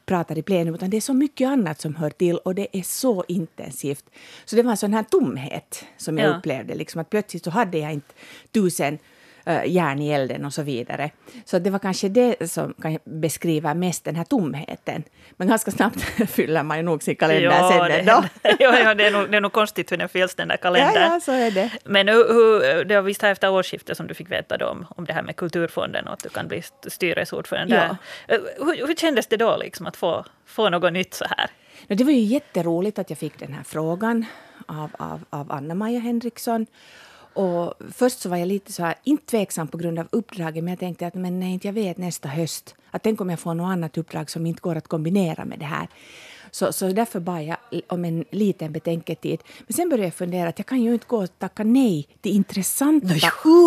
pratar 0.06 0.38
i 0.38 0.42
plenum, 0.42 0.74
utan 0.74 0.90
det 0.90 0.96
är 0.96 1.00
så 1.00 1.14
mycket 1.14 1.48
annat 1.48 1.80
som 1.80 1.96
hör 1.96 2.10
till 2.10 2.36
och 2.36 2.54
det 2.54 2.78
är 2.78 2.82
så 2.82 3.24
intensivt. 3.28 4.04
Så 4.44 4.56
det 4.56 4.62
var 4.62 4.70
en 4.70 4.76
sån 4.76 4.94
här 4.94 5.02
tomhet 5.02 5.84
som 5.96 6.18
jag 6.18 6.30
ja. 6.30 6.36
upplevde, 6.36 6.74
liksom 6.74 7.00
att 7.00 7.10
plötsligt 7.10 7.44
så 7.44 7.50
hade 7.50 7.78
jag 7.78 7.92
inte 7.92 8.14
tusen 8.52 8.98
järn 9.46 10.02
i 10.02 10.12
elden 10.12 10.44
och 10.44 10.52
så 10.52 10.62
vidare. 10.62 11.10
Så 11.44 11.58
det 11.58 11.70
var 11.70 11.78
kanske 11.78 12.08
det 12.08 12.50
som 12.50 12.74
kan 12.74 12.98
beskriva 13.04 13.74
mest 13.74 14.04
den 14.04 14.16
här 14.16 14.24
tomheten. 14.24 15.02
Men 15.36 15.48
ganska 15.48 15.70
snabbt 15.70 16.00
fyller 16.30 16.62
man 16.62 16.76
ju 16.76 16.82
nog 16.82 17.02
sin 17.02 17.16
kalender 17.16 17.58
jo, 17.60 17.68
sen 17.68 17.90
ändå. 17.90 18.24
jo, 18.42 18.72
jo, 18.84 18.94
det, 18.94 19.06
är 19.06 19.10
nog, 19.10 19.30
det 19.30 19.36
är 19.36 19.40
nog 19.40 19.52
konstigt 19.52 19.92
hur 19.92 19.96
den 19.96 20.08
fylls 20.08 20.34
den 20.34 20.48
där 20.48 20.56
kalendern. 20.56 21.02
Ja, 21.02 21.12
ja, 21.14 21.20
så 21.20 21.32
är 21.32 21.50
det. 21.50 21.70
Men 21.84 22.08
hur, 22.08 22.84
det 22.84 22.94
var 22.94 23.02
visst 23.02 23.22
här 23.22 23.32
efter 23.32 23.50
årsskiftet 23.50 23.96
som 23.96 24.06
du 24.06 24.14
fick 24.14 24.30
veta 24.30 24.56
då 24.56 24.66
om, 24.66 24.86
om 24.96 25.04
det 25.04 25.12
här 25.12 25.22
med 25.22 25.36
Kulturfonden 25.36 26.06
och 26.06 26.12
att 26.12 26.22
du 26.22 26.28
kan 26.28 26.48
bli 26.48 26.62
styrelseordförande 26.86 27.74
ja. 27.74 27.96
där. 28.26 28.36
Eh, 28.36 28.66
hur, 28.66 28.86
hur 28.86 28.94
kändes 28.94 29.26
det 29.26 29.36
då 29.36 29.56
liksom 29.56 29.86
att 29.86 29.96
få, 29.96 30.24
få 30.46 30.70
något 30.70 30.92
nytt 30.92 31.14
så 31.14 31.24
här? 31.24 31.50
Det 31.86 32.04
var 32.04 32.12
ju 32.12 32.20
jätteroligt 32.20 32.98
att 32.98 33.10
jag 33.10 33.18
fick 33.18 33.38
den 33.38 33.52
här 33.52 33.62
frågan 33.62 34.26
av, 34.66 34.90
av, 34.98 35.24
av 35.30 35.52
Anna-Maja 35.52 36.00
Henriksson. 36.00 36.66
Och 37.38 37.74
först 37.92 38.20
så 38.20 38.28
var 38.28 38.36
jag 38.36 38.48
lite 38.48 38.72
så 38.72 38.82
här, 38.82 38.94
inte 39.04 39.26
tveksam 39.26 39.68
på 39.68 39.78
grund 39.78 39.98
av 39.98 40.06
uppdraget, 40.10 40.64
men 40.64 40.72
jag 40.72 40.78
tänkte 40.78 41.06
att 41.06 41.14
men 41.14 41.40
nej, 41.40 41.60
jag 41.62 41.72
vet 41.72 41.98
nästa 41.98 42.28
höst, 42.28 42.74
att 42.90 43.02
tänk 43.02 43.20
om 43.20 43.30
jag 43.30 43.40
får 43.40 43.54
något 43.54 43.72
annat 43.72 43.98
uppdrag 43.98 44.30
som 44.30 44.46
inte 44.46 44.60
går 44.60 44.76
att 44.76 44.88
kombinera 44.88 45.44
med 45.44 45.58
det 45.58 45.64
här. 45.64 45.88
Så, 46.50 46.72
så 46.72 46.88
därför 46.88 47.20
bad 47.20 47.44
jag 47.44 47.56
om 47.86 48.04
en 48.04 48.24
liten 48.30 48.72
betänketid. 48.72 49.40
Men 49.66 49.74
sen 49.74 49.88
började 49.88 50.06
jag 50.06 50.14
fundera 50.14 50.48
att 50.48 50.58
jag 50.58 50.66
kan 50.66 50.82
ju 50.82 50.92
inte 50.92 51.06
gå 51.06 51.22
och 51.22 51.38
tacka 51.38 51.64
nej 51.64 52.08
till 52.20 52.32
intressanta, 52.32 53.14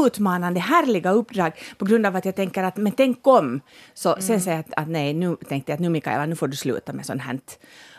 utmanande, 0.05 0.59
härliga 0.59 1.11
uppdrag 1.11 1.51
på 1.77 1.85
grund 1.85 2.05
av 2.05 2.15
att 2.15 2.25
jag 2.25 2.35
tänker 2.35 2.63
att 2.63 2.77
men 2.77 2.91
tänk 2.91 3.27
om. 3.27 3.61
Så 3.93 4.09
mm. 4.09 4.21
sen 4.21 4.41
säger 4.41 4.57
jag 4.57 4.65
att, 4.65 4.83
att, 4.83 4.89
nej, 4.89 5.13
nu 5.13 5.35
tänkte 5.49 5.71
jag 5.71 5.75
att 5.75 5.81
nu 5.81 5.89
Mikaela, 5.89 6.25
nu 6.25 6.35
får 6.35 6.47
du 6.47 6.55
sluta 6.55 6.93
med 6.93 7.05
sånt 7.05 7.21
här 7.21 7.39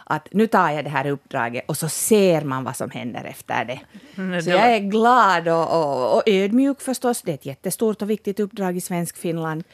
att 0.05 0.29
nu 0.31 0.47
tar 0.47 0.71
jag 0.71 0.85
det 0.85 0.91
här 0.91 1.07
uppdraget 1.07 1.65
och 1.69 1.77
så 1.77 1.89
ser 1.89 2.43
man 2.43 2.65
vad 2.65 2.77
som 2.77 2.91
händer 2.91 3.25
efter 3.25 3.65
det. 3.65 3.81
Mm, 4.17 4.43
så 4.43 4.51
jag 4.51 4.75
är 4.75 4.79
glad 4.79 5.49
och, 5.49 5.81
och, 5.81 6.17
och, 6.17 6.23
ödmjuk 6.27 6.81
förstås. 6.81 7.23
Det 7.23 7.31
är 7.31 7.35
ett 7.35 7.47
jättestort 7.47 8.03
och 8.03 8.11
viktigt 8.11 8.41
uppdrag 8.41 8.77
i 8.77 8.81
Svensk 8.81 9.17
Finland. 9.17 9.65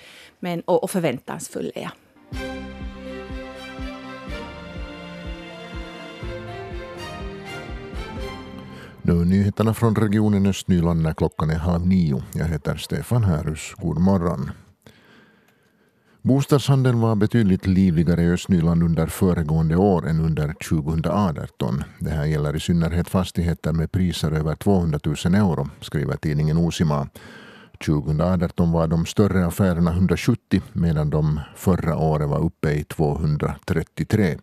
Men, 0.41 0.61
och, 0.61 0.85
och 0.85 0.91
förväntansfull 0.91 1.73
är 1.75 1.83
jag. 1.83 1.93
Nu 9.03 9.25
nyheterna 9.25 9.75
från 9.75 9.97
regionen 9.97 10.47
Östnyland 10.47 11.03
när 11.03 11.15
klockan 11.15 11.51
är 11.51 11.55
halv 11.55 11.87
nio. 11.87 12.23
Jag 12.33 12.45
heter 12.45 12.77
Stefan 12.77 13.25
Härus. 13.25 13.75
God 13.79 14.01
morgon. 14.01 14.51
Bostadshandeln 16.29 17.01
var 17.01 17.15
betydligt 17.15 17.67
livligare 17.67 18.23
i 18.23 18.31
Östnyland 18.31 18.83
under 18.83 19.07
föregående 19.07 19.77
år 19.77 20.09
än 20.09 20.21
under 20.21 20.53
2018. 20.69 21.85
Det 21.99 22.11
här 22.11 22.25
gäller 22.25 22.57
i 22.57 22.61
synnerhet 22.61 23.09
fastigheter 23.09 23.73
med 23.73 23.93
priser 23.93 24.33
över 24.33 24.55
200 24.55 25.01
000 25.05 25.15
euro, 25.35 25.69
skriver 25.81 26.17
tidningen 26.17 26.59
Osima. 26.59 27.09
2018 27.87 28.73
var 28.73 28.87
de 28.87 29.07
större 29.07 29.47
affärerna 29.47 29.91
170 29.91 30.63
medan 30.73 31.11
de 31.11 31.41
förra 31.57 31.97
året 31.97 32.29
var 32.29 32.45
uppe 32.45 32.73
i 32.73 32.85
233. 32.85 34.39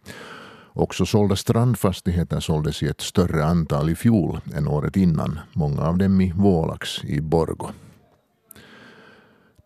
Också 0.74 1.06
sålda 1.06 1.36
strandfastigheter 1.36 2.40
såldes 2.40 2.84
i 2.84 2.88
ett 2.88 3.02
större 3.02 3.46
antal 3.46 3.90
i 3.90 3.96
fjol 3.96 4.40
än 4.56 4.68
året 4.68 4.98
innan, 4.98 5.40
många 5.54 5.82
av 5.82 5.98
dem 5.98 6.22
i 6.22 6.34
Vålax 6.36 7.04
i 7.04 7.22
Borgo. 7.22 7.70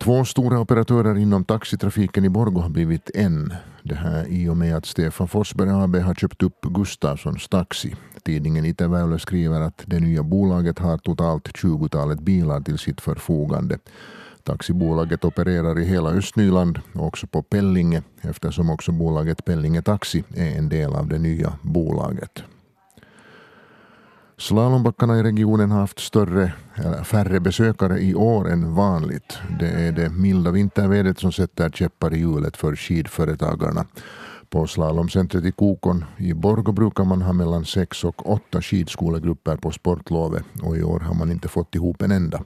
Två 0.03 0.25
stora 0.25 0.59
operatörer 0.59 1.17
inom 1.17 1.43
taxitrafiken 1.43 2.25
i 2.25 2.29
Borgå 2.29 2.61
har 2.61 2.69
blivit 2.69 3.11
en. 3.13 3.53
Det 3.83 3.95
här 3.95 4.25
i 4.27 4.49
och 4.49 4.57
med 4.57 4.75
att 4.75 4.85
Stefan 4.85 5.27
Forsberg 5.27 5.69
AB 5.69 5.95
har 5.95 6.13
köpt 6.13 6.43
upp 6.43 6.61
Gustafssons 6.61 7.47
Taxi. 7.47 7.95
Tidningen 8.23 8.65
Itä 8.65 9.19
skriver 9.19 9.61
att 9.61 9.83
det 9.85 9.99
nya 9.99 10.23
bolaget 10.23 10.79
har 10.79 10.97
totalt 10.97 11.47
20-talet 11.47 12.19
bilar 12.19 12.61
till 12.61 12.77
sitt 12.77 13.01
förfogande. 13.01 13.79
Taxibolaget 14.43 15.25
opererar 15.25 15.79
i 15.79 15.85
hela 15.85 16.09
Östnyland 16.09 16.79
och 16.93 17.07
också 17.07 17.27
på 17.27 17.43
Pellinge 17.43 18.03
eftersom 18.21 18.69
också 18.69 18.91
bolaget 18.91 19.45
Pellinge 19.45 19.81
Taxi 19.81 20.23
är 20.35 20.57
en 20.57 20.69
del 20.69 20.95
av 20.95 21.07
det 21.07 21.19
nya 21.19 21.53
bolaget. 21.61 22.43
Slalombackarna 24.39 25.19
i 25.19 25.23
regionen 25.23 25.71
har 25.71 25.79
haft 25.79 25.99
större, 25.99 26.53
eller 26.75 27.03
färre 27.03 27.39
besökare 27.39 27.99
i 27.99 28.15
år 28.15 28.49
än 28.49 28.75
vanligt. 28.75 29.37
Det 29.59 29.67
är 29.67 29.91
det 29.91 30.09
milda 30.09 30.51
vintervädret 30.51 31.19
som 31.19 31.31
sätter 31.31 31.69
käppar 31.69 32.13
i 32.13 32.19
hjulet 32.19 32.57
för 32.57 32.75
skidföretagarna. 32.75 33.85
På 34.49 34.67
slalomcentret 34.67 35.45
i 35.45 35.51
Kokon 35.51 36.05
i 36.17 36.33
Borgo 36.33 36.71
brukar 36.71 37.03
man 37.03 37.21
ha 37.21 37.33
mellan 37.33 37.65
sex 37.65 38.03
och 38.03 38.29
åtta 38.29 38.61
skidskolegrupper 38.61 39.55
på 39.55 39.71
sportlovet 39.71 40.43
och 40.61 40.77
i 40.77 40.83
år 40.83 40.99
har 40.99 41.15
man 41.15 41.31
inte 41.31 41.47
fått 41.47 41.75
ihop 41.75 42.01
en 42.01 42.11
enda. 42.11 42.43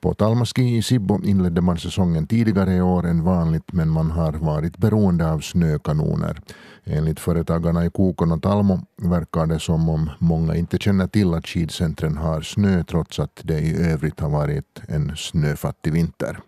På 0.00 0.14
Talmaski 0.14 0.76
i 0.76 0.82
Sibbo 0.82 1.20
inledde 1.24 1.60
man 1.60 1.78
säsongen 1.78 2.26
tidigare 2.26 2.74
i 2.74 2.82
år 2.82 3.06
än 3.06 3.24
vanligt 3.24 3.72
men 3.72 3.88
man 3.88 4.10
har 4.10 4.32
varit 4.32 4.78
beroende 4.78 5.32
av 5.32 5.40
snökanoner. 5.40 6.40
Enligt 6.84 7.20
företagarna 7.20 7.84
i 7.84 7.90
Kokon 7.90 8.32
och 8.32 8.42
Talmo 8.42 8.80
verkar 8.96 9.46
det 9.46 9.58
som 9.58 9.88
om 9.88 10.10
många 10.18 10.54
inte 10.54 10.78
känner 10.78 11.06
till 11.06 11.34
att 11.34 11.46
skidcentren 11.46 12.16
har 12.16 12.40
snö 12.40 12.84
trots 12.84 13.18
att 13.18 13.40
det 13.44 13.58
i 13.58 13.92
övrigt 13.92 14.20
har 14.20 14.30
varit 14.30 14.80
en 14.88 15.16
snöfattig 15.16 15.92
vinter. 15.92 16.38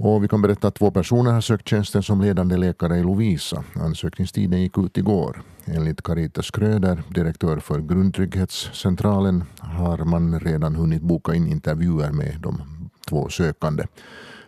Och 0.00 0.24
vi 0.24 0.28
kan 0.28 0.42
berätta 0.42 0.68
att 0.68 0.74
två 0.74 0.90
personer 0.90 1.32
har 1.32 1.40
sökt 1.40 1.68
tjänsten 1.68 2.02
som 2.02 2.20
ledande 2.20 2.56
läkare 2.56 2.98
i 2.98 3.02
Lovisa. 3.02 3.64
Ansökningstiden 3.74 4.62
gick 4.62 4.78
ut 4.78 4.98
igår. 4.98 5.42
Enligt 5.64 6.02
Carita 6.02 6.42
Skröder, 6.42 7.02
direktör 7.08 7.58
för 7.58 7.80
Grundtrygghetscentralen, 7.80 9.44
har 9.78 10.04
man 10.04 10.40
redan 10.40 10.74
hunnit 10.74 11.02
boka 11.02 11.34
in 11.34 11.48
intervjuer 11.48 12.12
med 12.12 12.36
de 12.40 12.62
två 13.08 13.28
sökande. 13.28 13.84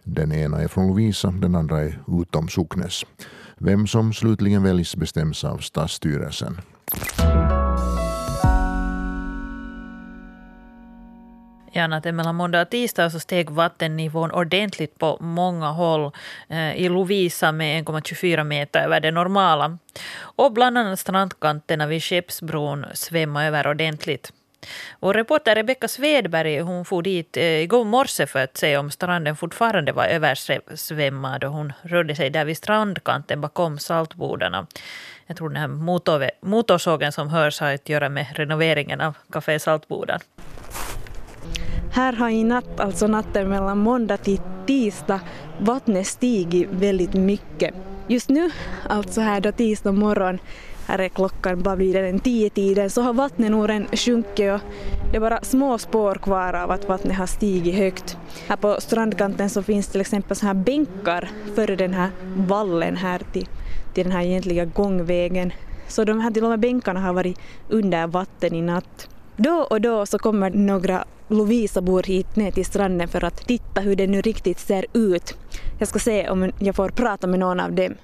Den 0.05 0.33
ena 0.33 0.63
är 0.63 0.69
från 0.69 0.89
Lovisa, 0.89 1.31
den 1.31 1.55
andra 1.55 1.81
är 1.81 1.99
utom 2.23 2.49
Socknäs. 2.49 3.05
Vem 3.59 3.87
som 3.87 4.13
slutligen 4.13 4.63
väljs 4.63 4.97
bestäms 4.97 5.45
av 5.45 5.59
stadsstyrelsen. 5.59 6.61
Ja, 11.73 11.87
natten 11.87 12.17
mellan 12.17 12.35
måndag 12.35 12.63
och 12.63 12.71
tisdag 12.71 13.11
så 13.11 13.21
steg 13.21 13.51
vattennivån 13.51 14.31
ordentligt 14.31 14.99
på 14.99 15.17
många 15.21 15.71
håll. 15.71 16.13
Eh, 16.49 16.75
I 16.75 16.89
Lovisa 16.89 17.53
med 17.53 17.85
1,24 17.85 18.45
meter 18.45 18.85
över 18.85 19.01
det 19.01 19.11
normala. 19.11 19.79
Och 20.19 20.53
bland 20.53 20.79
annat 20.79 21.01
strandkanterna 21.01 21.87
vid 21.87 22.03
Skeppsbron 22.03 22.87
svämmade 22.95 23.47
över 23.47 23.67
ordentligt. 23.67 24.33
Vår 25.01 25.15
reporter 25.15 25.55
Rebecka 25.55 25.89
Svedberg 25.89 26.61
hon 26.61 26.85
for 26.85 27.03
dit 27.03 27.37
eh, 27.37 27.45
igår 27.45 27.85
morse 27.85 28.27
för 28.27 28.45
att 28.45 28.57
se 28.57 28.77
om 28.77 28.91
stranden 28.91 29.37
fortfarande 29.37 29.93
var 29.93 30.05
översvämmad. 30.05 31.45
och 31.45 31.53
Hon 31.53 31.73
rörde 31.83 32.15
sig 32.15 32.31
där 32.31 32.45
vid 32.45 32.57
strandkanten 32.57 33.41
bakom 33.41 33.79
saltbodarna. 33.79 34.67
Jag 35.27 35.37
tror 35.37 35.49
den 35.49 35.57
här 35.57 35.69
motorsågen 36.41 37.13
som 37.13 37.29
hörs 37.29 37.61
har 37.61 37.75
att 37.75 37.89
göra 37.89 38.09
med 38.09 38.27
renoveringen 38.35 39.01
av 39.01 39.17
Café 39.33 39.59
Saltbodan. 39.59 40.21
Här 41.93 42.13
har 42.13 42.29
i 42.29 42.45
natt, 42.45 42.81
alltså 42.81 43.07
natten 43.07 43.49
mellan 43.49 43.79
måndag 43.79 44.17
till 44.17 44.41
tisdag, 44.67 45.21
vattnet 45.59 46.07
stigit 46.07 46.69
väldigt 46.71 47.15
mycket. 47.15 47.75
Just 48.07 48.29
nu, 48.29 48.51
alltså 48.89 49.21
här 49.21 49.41
då 49.41 49.53
tisdag 49.53 49.93
morgon, 49.93 50.39
här 50.91 50.99
är 50.99 51.09
klockan, 51.09 51.63
vad 51.63 51.79
blir 51.79 51.95
det, 51.95 52.03
den 52.03 52.21
tio 52.21 52.51
tiden, 52.51 52.91
så 52.91 53.03
har 53.03 53.13
vattnet 53.13 53.51
nog 53.51 53.69
redan 53.69 53.87
sjunkit 53.97 54.53
och 54.53 54.61
det 55.11 55.17
är 55.17 55.21
bara 55.21 55.41
små 55.43 55.79
spår 55.79 56.15
kvar 56.15 56.53
av 56.53 56.71
att 56.71 56.89
vattnet 56.89 57.17
har 57.17 57.27
stigit 57.27 57.75
högt. 57.75 58.17
Här 58.49 58.57
på 58.57 58.81
strandkanten 58.81 59.51
så 59.51 59.63
finns 59.63 59.89
till 59.89 60.01
exempel 60.01 60.37
så 60.37 60.47
här 60.47 60.55
bänkar 60.55 61.31
före 61.55 61.77
den 61.77 61.95
här 61.95 62.11
vallen 62.37 62.97
här 62.97 63.23
till, 63.33 63.49
till 63.95 64.05
den 64.05 64.13
här 64.13 64.23
egentliga 64.23 64.65
gångvägen. 64.65 65.53
Så 65.89 66.05
de 66.05 66.21
här 66.21 66.31
till 66.31 66.45
och 66.45 66.51
med 66.51 66.61
bänkarna 66.61 67.01
har 67.01 67.13
varit 67.13 67.39
under 67.69 68.07
vatten 68.07 68.55
i 68.55 68.63
natt. 68.63 69.09
Då 69.37 69.67
och 69.71 69.81
då 69.81 70.07
så 70.07 70.19
kommer 70.19 70.51
några 70.51 71.05
Lovisa-bor 71.29 72.03
hit 72.03 72.37
ner 72.37 72.51
till 72.51 72.65
stranden 72.65 73.09
för 73.09 73.25
att 73.25 73.47
titta 73.47 73.81
hur 73.81 73.97
det 73.97 74.07
nu 74.07 74.21
riktigt 74.21 74.59
ser 74.59 74.87
ut. 74.93 75.35
Jag 75.79 75.89
ska 75.89 75.99
se 75.99 76.29
om 76.29 76.53
jag 76.59 76.77
får 76.77 76.89
prata 76.89 77.27
med 77.27 77.39
någon 77.39 77.61
av 77.61 77.73
dem. 77.73 77.95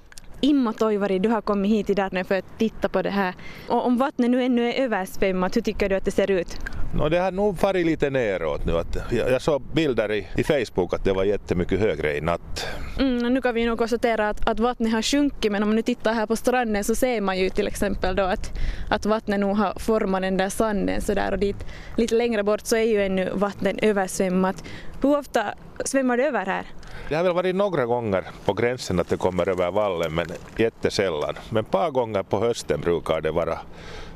Imma 0.46 0.72
Toivari, 0.72 1.18
du 1.18 1.28
har 1.28 1.40
kommit 1.40 1.70
hit 1.70 1.90
idag 1.90 2.26
för 2.26 2.38
att 2.38 2.58
titta 2.58 2.88
på 2.88 3.02
det 3.02 3.10
här. 3.10 3.34
Och 3.68 3.86
om 3.86 3.96
vattnet 3.96 4.30
nu 4.30 4.42
ännu 4.42 4.72
är 4.72 4.82
översvämmat, 4.84 5.56
hur 5.56 5.62
tycker 5.62 5.88
du 5.88 5.96
att 5.96 6.04
det 6.04 6.10
ser 6.10 6.30
ut? 6.30 6.58
No, 6.96 7.08
det 7.08 7.18
har 7.18 7.32
nog 7.32 7.58
farit 7.58 7.86
lite 7.86 8.10
neråt 8.10 8.64
nu. 8.64 8.78
Att 8.78 8.96
jag 9.10 9.42
såg 9.42 9.62
bilder 9.62 10.12
i, 10.12 10.28
i 10.36 10.44
Facebook 10.44 10.94
att 10.94 11.04
det 11.04 11.12
var 11.12 11.24
jättemycket 11.24 11.80
högre 11.80 12.16
i 12.16 12.20
natt. 12.20 12.66
Mm, 12.98 13.34
nu 13.34 13.42
kan 13.42 13.54
vi 13.54 13.66
nog 13.66 13.78
konstatera 13.78 14.28
att, 14.28 14.48
att 14.48 14.60
vattnet 14.60 14.92
har 14.92 15.02
sjunkit 15.02 15.52
men 15.52 15.62
om 15.62 15.68
man 15.68 15.76
nu 15.76 15.82
tittar 15.82 16.12
här 16.12 16.26
på 16.26 16.36
stranden 16.36 16.84
så 16.84 16.94
ser 16.94 17.20
man 17.20 17.38
ju 17.38 17.50
till 17.50 17.66
exempel 17.66 18.16
då 18.16 18.22
att, 18.22 18.58
att 18.90 19.06
vattnet 19.06 19.40
nog 19.40 19.56
har 19.56 19.78
format 19.78 20.22
den 20.22 20.36
där 20.36 20.48
sanden 20.48 21.00
så 21.00 21.14
där 21.14 21.32
och 21.32 21.38
dit 21.38 21.66
lite 21.96 22.14
längre 22.14 22.42
bort 22.42 22.60
så 22.66 22.76
är 22.76 22.82
ju 22.82 23.02
ännu 23.06 23.30
vattnet 23.34 23.76
översvämmat. 23.82 24.64
Hur 25.02 25.18
ofta 25.18 25.54
svämmar 25.84 26.16
det 26.16 26.24
över 26.24 26.46
här? 26.46 26.66
Det 27.08 27.14
har 27.14 27.24
väl 27.24 27.34
varit 27.34 27.56
några 27.56 27.86
gånger 27.86 28.24
på 28.44 28.52
gränsen 28.52 29.00
att 29.00 29.08
det 29.08 29.16
kommer 29.16 29.48
över 29.48 29.70
vallen 29.70 30.14
men 30.14 30.26
jättesällan. 30.56 31.34
Men 31.50 31.64
ett 31.64 31.70
par 31.70 31.90
gånger 31.90 32.22
på 32.22 32.40
hösten 32.40 32.80
brukar 32.80 33.20
det 33.20 33.30
vara 33.30 33.58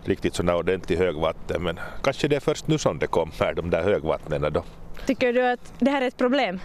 riktigt 0.04 0.34
sådana 0.34 0.56
ordentligt 0.56 0.98
högvatten 0.98 1.62
men 1.62 1.78
kanske 2.02 2.28
det 2.28 2.36
är 2.36 2.40
först 2.40 2.68
nu 2.68 2.78
som 2.78 2.98
det 2.98 3.06
kommer 3.06 3.54
de 3.54 3.70
där 3.70 3.82
högvattnen 3.82 4.52
då. 4.52 4.64
Tycker 5.06 5.32
du 5.32 5.46
att 5.46 5.72
det 5.78 5.90
här 5.90 6.02
är 6.02 6.06
ett 6.06 6.16
problem? 6.16 6.60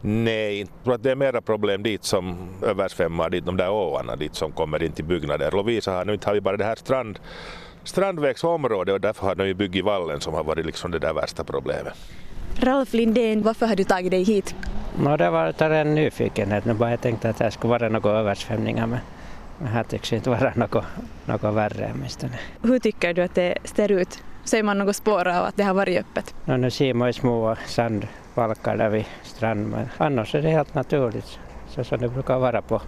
Nej, 0.00 0.60
jag 0.60 0.68
tror 0.84 0.94
att 0.94 1.02
det 1.02 1.10
är 1.10 1.16
mera 1.16 1.40
problem 1.40 1.82
dit 1.82 2.04
som 2.04 2.48
översvämmar, 2.62 3.30
dit 3.30 3.46
de 3.46 3.56
där 3.56 3.70
åarna 3.70 4.16
dit 4.16 4.34
som 4.34 4.52
kommer 4.52 4.82
in 4.82 4.92
till 4.92 5.04
byggnader. 5.04 5.50
Lovisa 5.50 5.92
har 5.92 6.04
nu 6.04 6.12
inte 6.12 6.28
har 6.28 6.34
vi 6.34 6.40
bara 6.40 6.56
det 6.56 6.64
här 6.64 6.76
strand, 6.76 7.18
strandvägsområdet 7.84 8.92
och 8.92 9.00
därför 9.00 9.26
har 9.26 9.34
de 9.34 9.46
ju 9.46 9.54
byggt 9.54 9.84
vallen 9.84 10.20
som 10.20 10.34
har 10.34 10.44
varit 10.44 10.66
liksom 10.66 10.90
det 10.90 10.98
där 10.98 11.12
värsta 11.12 11.44
problemet. 11.44 11.94
Ralf 12.60 12.92
Lindén, 12.92 13.42
varför 13.42 13.66
har 13.66 13.76
du 13.76 13.84
tagit 13.84 14.10
dig 14.10 14.22
hit? 14.22 14.54
No, 14.98 15.16
det 15.16 15.30
var 15.30 15.70
en 15.70 15.94
nyfikenhet. 15.94 16.64
Nu 16.64 16.74
bara 16.74 16.90
jag 16.90 17.00
tänkte 17.00 17.30
att 17.30 17.38
det 17.38 17.50
skulle 17.50 17.70
vara 17.70 17.88
några 17.88 18.18
översvämningar 18.18 18.86
men 18.86 18.98
här 19.66 19.82
tycks 19.82 20.12
inte 20.12 20.30
vara 20.30 20.52
något, 20.56 20.84
något 21.26 21.54
värre 21.54 21.90
åtminstone. 21.94 22.38
Hur 22.62 22.78
tycker 22.78 23.14
du 23.14 23.22
att 23.22 23.34
det 23.34 23.54
ser 23.64 23.92
ut? 23.92 24.22
Ser 24.44 24.62
man 24.62 24.78
något 24.78 24.96
spår 24.96 25.28
av 25.28 25.44
att 25.44 25.56
det 25.56 25.62
har 25.62 25.74
varit 25.74 26.00
öppet? 26.00 26.34
No, 26.44 26.56
nu 26.56 26.70
ser 26.70 26.94
man 26.94 27.08
ju 27.08 27.12
små 27.12 27.56
sandvalkar 27.66 28.76
där 28.76 28.88
vid 28.88 29.04
stranden 29.22 29.70
men 29.70 29.88
annars 29.96 30.34
är 30.34 30.42
det 30.42 30.50
helt 30.50 30.74
naturligt 30.74 31.38
så 31.68 31.84
som 31.84 31.98
det 31.98 32.08
brukar 32.08 32.38
vara 32.38 32.62
på 32.62 32.82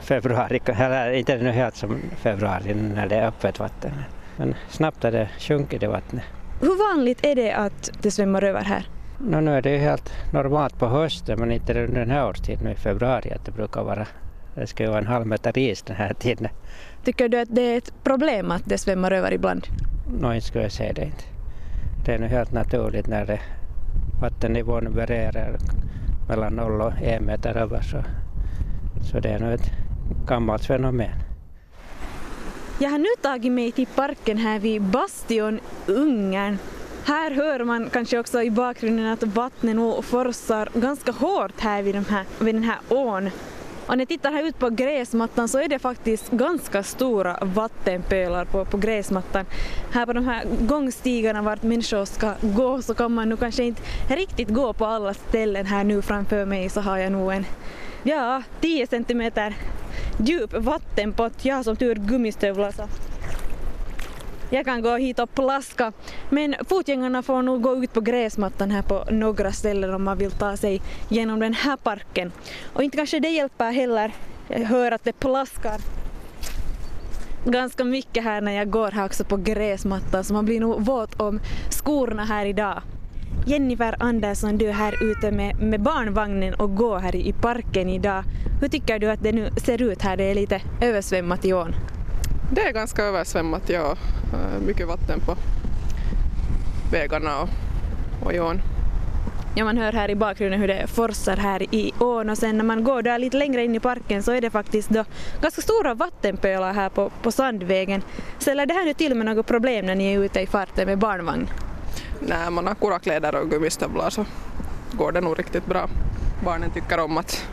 februari, 0.00 0.60
eller 0.66 1.12
inte 1.12 1.36
nu 1.36 1.50
helt 1.50 1.76
som 1.76 2.00
februari 2.16 2.74
när 2.74 3.08
det 3.08 3.16
är 3.16 3.26
öppet 3.26 3.58
vatten. 3.58 3.92
Men 4.36 4.54
snabbt 4.68 5.02
har 5.02 5.10
det 5.10 5.28
sjunkit 5.38 5.80
det 5.80 5.88
vattnet. 5.88 6.24
Hur 6.60 6.96
vanligt 6.96 7.24
är 7.24 7.34
det 7.34 7.52
att 7.52 7.90
det 8.02 8.10
svämmar 8.10 8.44
över 8.44 8.60
här? 8.60 8.88
No, 9.18 9.40
nu 9.40 9.56
är 9.56 9.62
det 9.62 9.70
ju 9.70 9.78
helt 9.78 10.12
normalt 10.32 10.78
på 10.78 10.86
hösten 10.86 11.40
men 11.40 11.52
inte 11.52 11.84
under 11.84 12.00
den 12.00 12.10
här 12.10 12.28
årstiden 12.28 12.68
i 12.68 12.74
februari 12.74 13.32
att 13.32 13.44
det 13.44 13.52
brukar 13.52 13.82
vara 13.82 14.06
det 14.54 14.66
ska 14.66 14.82
ju 14.82 14.88
vara 14.88 14.98
en 14.98 15.06
halv 15.06 15.26
meter 15.26 15.58
is 15.58 15.82
den 15.82 15.96
här 15.96 16.14
tiden. 16.14 16.48
Tycker 17.04 17.28
du 17.28 17.40
att 17.40 17.48
det 17.50 17.62
är 17.62 17.78
ett 17.78 17.92
problem 18.04 18.50
att 18.50 18.62
det 18.64 18.78
svämmar 18.78 19.10
över 19.10 19.32
ibland? 19.32 19.66
Nej, 20.20 20.34
inte 20.34 20.46
skulle 20.46 20.64
jag 20.64 20.72
säga 20.72 20.92
det 20.92 21.04
inte. 21.04 21.24
Det 22.04 22.14
är 22.14 22.18
nu 22.18 22.26
helt 22.26 22.52
naturligt 22.52 23.06
när 23.06 23.26
det 23.26 23.40
vattennivån 24.20 24.94
varierar 24.94 25.58
mellan 26.28 26.52
noll 26.52 26.80
och 26.80 26.92
en 27.02 27.24
meter 27.24 27.56
över 27.56 27.82
så, 27.82 28.02
så 29.10 29.20
det 29.20 29.28
är 29.28 29.38
nog 29.38 29.52
ett 29.52 29.70
gammalt 30.26 30.64
fenomen. 30.64 31.10
Jag 32.78 32.90
har 32.90 32.98
nu 32.98 33.08
tagit 33.22 33.52
mig 33.52 33.72
till 33.72 33.86
parken 33.86 34.38
här 34.38 34.58
vid 34.58 34.82
Bastion 34.82 35.60
Ungern. 35.86 36.58
Här 37.04 37.30
hör 37.30 37.64
man 37.64 37.90
kanske 37.90 38.18
också 38.18 38.42
i 38.42 38.50
bakgrunden 38.50 39.06
att 39.06 39.22
vattnet 39.22 40.04
forsar 40.04 40.68
ganska 40.80 41.12
hårt 41.12 41.60
här 41.60 41.82
vid, 41.82 41.94
de 41.94 42.04
här 42.04 42.24
vid 42.38 42.54
den 42.54 42.62
här 42.62 42.78
ån. 42.88 43.30
Och 43.86 43.96
när 43.96 44.00
jag 44.00 44.08
tittar 44.08 44.32
här 44.32 44.42
ut 44.42 44.58
på 44.58 44.70
gräsmattan 44.70 45.48
så 45.48 45.58
är 45.58 45.68
det 45.68 45.78
faktiskt 45.78 46.30
ganska 46.30 46.82
stora 46.82 47.38
vattenpölar 47.42 48.44
på, 48.44 48.64
på 48.64 48.76
gräsmattan. 48.76 49.44
Här 49.92 50.06
på 50.06 50.12
de 50.12 50.26
här 50.26 50.44
gångstigarna 50.60 51.42
vart 51.42 51.62
människor 51.62 52.04
ska 52.04 52.32
gå 52.40 52.82
så 52.82 52.94
kan 52.94 53.12
man 53.12 53.28
nu 53.28 53.36
kanske 53.36 53.64
inte 53.64 53.82
riktigt 54.08 54.48
gå 54.48 54.72
på 54.72 54.86
alla 54.86 55.14
ställen 55.14 55.66
här 55.66 55.84
nu 55.84 56.02
framför 56.02 56.44
mig 56.44 56.68
så 56.68 56.80
har 56.80 56.98
jag 56.98 57.12
nog 57.12 57.32
en, 57.32 57.46
ja, 58.02 58.42
10 58.60 58.86
centimeter 58.86 59.54
djup 60.18 60.52
vattenpott. 60.52 61.44
Jag 61.44 61.56
har 61.56 61.62
som 61.62 61.76
tur 61.76 61.94
gummistövlar 61.94 62.70
så 62.70 62.82
jag 64.50 64.64
kan 64.64 64.82
gå 64.82 64.96
hit 64.96 65.18
och 65.18 65.34
plaska. 65.34 65.92
Men 66.30 66.54
fotgängarna 66.68 67.22
får 67.22 67.42
nog 67.42 67.62
gå 67.62 67.76
ut 67.76 67.92
på 67.92 68.00
gräsmattan 68.00 68.70
här 68.70 68.82
på 68.82 69.04
några 69.10 69.52
ställen 69.52 69.94
om 69.94 70.04
man 70.04 70.18
vill 70.18 70.30
ta 70.30 70.56
sig 70.56 70.82
genom 71.08 71.40
den 71.40 71.54
här 71.54 71.76
parken. 71.76 72.32
Och 72.72 72.82
inte 72.82 72.96
kanske 72.96 73.20
det 73.20 73.28
hjälper 73.28 73.72
heller. 73.72 74.12
Jag 74.48 74.60
hör 74.60 74.92
att 74.92 75.04
det 75.04 75.12
plaskar 75.12 75.80
ganska 77.44 77.84
mycket 77.84 78.24
här 78.24 78.40
när 78.40 78.52
jag 78.52 78.70
går 78.70 78.90
här 78.90 79.04
också 79.04 79.24
på 79.24 79.36
gräsmattan 79.36 80.24
så 80.24 80.34
man 80.34 80.44
blir 80.44 80.60
nog 80.60 80.84
våt 80.84 81.20
om 81.20 81.40
skorna 81.70 82.24
här 82.24 82.46
idag. 82.46 82.82
Jennifer 83.46 83.96
Andersson, 84.00 84.58
du 84.58 84.68
är 84.68 84.72
här 84.72 85.10
ute 85.10 85.30
med, 85.30 85.60
med 85.60 85.82
barnvagnen 85.82 86.54
och 86.54 86.76
går 86.76 86.98
här 86.98 87.16
i 87.16 87.32
parken 87.32 87.88
idag. 87.88 88.24
Hur 88.60 88.68
tycker 88.68 88.98
du 88.98 89.10
att 89.10 89.22
det 89.22 89.32
nu 89.32 89.50
ser 89.64 89.82
ut 89.82 90.02
här? 90.02 90.16
Det 90.16 90.24
är 90.24 90.34
lite 90.34 90.60
översvämmat 90.80 91.44
i 91.44 91.52
ån. 91.52 91.74
Det 92.50 92.60
är 92.60 92.72
ganska 92.72 93.02
översvämmat, 93.02 93.68
ja. 93.68 93.96
Mycket 94.66 94.88
vatten 94.88 95.20
på 95.20 95.36
vägarna 96.92 97.42
och, 97.42 97.48
och 98.22 98.32
i 98.32 98.40
ån. 98.40 98.60
Ja, 99.56 99.64
man 99.64 99.76
hör 99.78 99.92
här 99.92 100.10
i 100.10 100.14
bakgrunden 100.14 100.60
hur 100.60 100.68
det 100.68 100.86
forsar 100.86 101.36
här 101.36 101.74
i 101.74 101.92
ån 101.98 102.30
och 102.30 102.38
sen 102.38 102.56
när 102.56 102.64
man 102.64 102.84
går 102.84 103.02
där 103.02 103.18
lite 103.18 103.36
längre 103.36 103.64
in 103.64 103.74
i 103.74 103.80
parken 103.80 104.22
så 104.22 104.32
är 104.32 104.40
det 104.40 104.50
faktiskt 104.50 104.88
då 104.88 105.04
ganska 105.42 105.62
stora 105.62 105.94
vattenpölar 105.94 106.72
här 106.72 106.88
på, 106.88 107.10
på 107.22 107.32
Sandvägen. 107.32 108.02
Ställer 108.38 108.66
det 108.66 108.74
här 108.74 108.84
nu 108.84 108.94
till 108.94 109.14
med 109.14 109.26
något 109.26 109.46
problem 109.46 109.86
när 109.86 109.94
ni 109.94 110.14
är 110.14 110.20
ute 110.20 110.40
i 110.40 110.46
farten 110.46 110.86
med 110.86 110.98
barnvagn? 110.98 111.48
När 112.20 112.50
man 112.50 112.66
har 112.66 112.74
kurakläder 112.74 113.34
och 113.34 113.50
gummistövlar 113.50 114.10
så 114.10 114.24
går 114.92 115.12
det 115.12 115.20
nog 115.20 115.38
riktigt 115.38 115.66
bra. 115.66 115.88
Barnen 116.44 116.70
tycker 116.70 117.00
om 117.00 117.18
att 117.18 117.48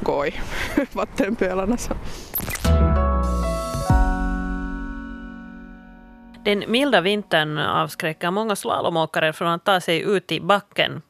gå 0.00 0.26
i 0.26 0.34
vattenpölarna. 0.92 1.76
Så. 1.76 1.92
Den 6.48 6.64
milda 6.66 7.00
vintern 7.00 7.58
avskräcker 7.58 8.30
många 8.30 8.56
slalomåkare 8.56 9.32
från 9.32 9.48
att 9.48 9.64
ta 9.64 9.80
sig 9.80 10.16
ut 10.16 10.32
i 10.32 10.40
backen. 10.40 11.02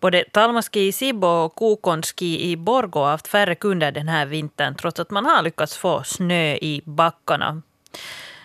Både 0.00 0.24
Talmaski 0.24 0.86
i 0.86 0.92
Sibbo 0.92 1.26
och 1.26 1.54
Kokonski 1.54 2.50
i 2.50 2.56
Borgo 2.56 2.98
har 2.98 3.10
haft 3.10 3.28
färre 3.28 3.54
kunder 3.54 3.92
den 3.92 4.08
här 4.08 4.26
vintern 4.26 4.74
trots 4.74 5.00
att 5.00 5.10
man 5.10 5.26
har 5.26 5.42
lyckats 5.42 5.78
få 5.78 6.02
snö 6.02 6.54
i 6.54 6.82
backarna. 6.84 7.62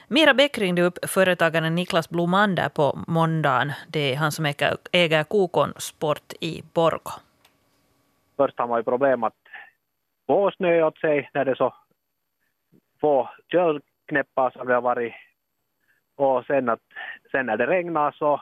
Mira 0.08 0.34
Bäck 0.34 0.58
ringde 0.58 0.82
upp 0.82 0.98
företagaren 1.08 1.75
Niklas 1.75 2.10
Blomander 2.10 2.70
på 2.70 3.00
måndagen. 3.08 3.72
Det 3.88 4.13
är 4.13 4.17
han 4.17 4.32
som 4.32 4.46
äger 4.91 5.24
Kokon 5.24 5.74
Sport 5.77 6.34
i 6.41 6.63
Borgo. 6.74 7.12
Först 8.38 8.60
har 8.60 8.67
man 8.67 8.79
ju 8.79 8.84
problem 8.84 9.24
att 9.24 9.34
få 10.27 10.51
snö 10.51 10.84
åt 10.84 10.98
sig 10.98 11.29
när 11.34 11.46
det 11.46 11.51
är 11.51 11.55
så 11.55 11.75
få 13.01 13.29
köldknäppar 13.51 14.51
som 14.51 14.67
det 14.67 14.74
har 14.74 14.82
varit 14.82 15.13
och 16.16 16.46
sen, 16.46 16.70
att, 16.70 16.80
sen 17.32 17.46
när 17.46 17.58
det 17.58 17.68
regnar 17.68 18.12
så 18.12 18.42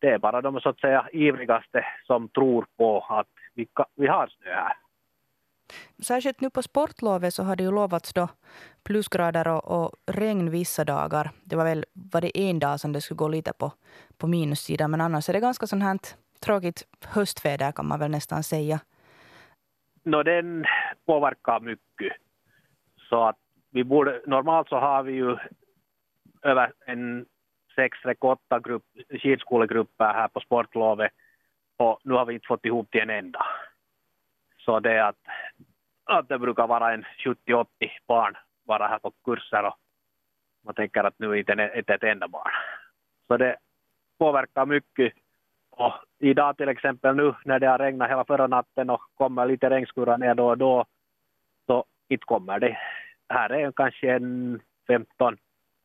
det 0.00 0.08
är 0.08 0.18
bara 0.18 0.40
de 0.40 0.60
så 0.60 0.68
att 0.68 0.80
säga 0.80 1.08
ivrigaste 1.12 1.84
som 2.06 2.28
tror 2.28 2.66
på 2.76 3.06
att 3.08 3.26
vi, 3.54 3.68
vi 3.94 4.06
har 4.06 4.26
snö 4.26 4.54
här. 4.54 4.76
Särskilt 6.02 6.40
nu 6.40 6.50
på 6.50 6.62
sportlovet 6.62 7.34
så 7.34 7.42
har 7.42 7.56
det 7.56 7.62
ju 7.62 7.70
lovats 7.70 8.12
då 8.12 8.28
plusgrader 8.84 9.48
och, 9.48 9.82
och, 9.82 9.92
regn 10.06 10.50
vissa 10.50 10.84
dagar. 10.84 11.30
Det 11.44 11.56
var 11.56 11.64
väl 11.64 11.84
var 12.12 12.20
det 12.20 12.38
en 12.38 12.58
dag 12.58 12.80
som 12.80 12.92
det 12.92 13.00
skulle 13.00 13.16
gå 13.16 13.28
lite 13.28 13.52
på, 13.52 13.72
på 14.18 14.26
minussidan 14.26 14.90
men 14.90 15.00
annars 15.00 15.28
är 15.28 15.32
det 15.32 15.40
ganska 15.40 15.66
sånt 15.66 15.82
här 15.82 15.98
tråkigt 16.40 16.82
höstväder 17.04 17.72
kan 17.72 17.86
man 17.86 17.98
väl 17.98 18.10
nästan 18.10 18.42
säga. 18.42 18.80
No, 20.02 20.22
den 20.22 20.64
påverkar 21.06 21.60
mycket. 21.60 22.12
Så 23.08 23.24
att 23.24 23.36
vi 23.70 23.84
borde, 23.84 24.22
normalt 24.26 24.68
så 24.68 24.76
har 24.76 25.02
vi 25.02 25.12
ju 25.12 25.36
över 26.42 26.72
en 26.86 27.26
sex, 27.74 27.98
åtta 28.20 28.60
grupp, 28.60 28.84
skidskolegrupper 29.22 30.14
här 30.14 30.28
på 30.28 30.40
sportlovet 30.40 31.12
och 31.76 32.00
nu 32.04 32.14
har 32.14 32.24
vi 32.24 32.34
inte 32.34 32.46
fått 32.46 32.64
ihop 32.64 32.90
till 32.90 33.00
en 33.00 33.10
enda. 33.10 33.46
Så 34.58 34.80
det 34.80 34.92
är 34.92 35.02
att, 35.02 35.22
att 36.04 36.28
det 36.28 36.38
brukar 36.38 36.66
vara 36.66 36.94
en 36.94 37.04
70-80 37.46 37.66
barn 38.06 38.36
bara 38.66 38.86
här 38.88 38.98
på 38.98 39.12
kurser 39.24 39.66
och 39.66 39.76
man 40.64 40.74
tänker 40.74 41.04
att 41.04 41.18
nu 41.18 41.30
är 41.30 41.34
inte 41.34 41.72
inte 41.76 41.94
ett 41.94 42.02
enda 42.02 42.28
barn. 42.28 42.52
Så 43.26 43.36
det 43.36 43.56
påverkar 44.18 44.66
mycket. 44.66 45.12
Och 45.70 45.94
idag 46.18 46.56
till 46.56 46.68
exempel 46.68 47.16
nu 47.16 47.34
när 47.44 47.58
det 47.60 47.66
har 47.66 47.78
regnat 47.78 48.10
hela 48.10 48.24
förra 48.24 48.46
natten 48.46 48.90
och 48.90 49.02
kommer 49.14 49.46
lite 49.46 49.70
regnskurar 49.70 50.18
ner 50.18 50.34
då 50.34 50.48
och 50.48 50.58
då 50.58 50.84
så 51.66 51.84
inte 52.08 52.24
kommer 52.24 52.58
det. 52.60 52.78
Här 53.28 53.50
är 53.50 53.72
kanske 53.72 54.12
en 54.12 54.60
15 54.86 55.36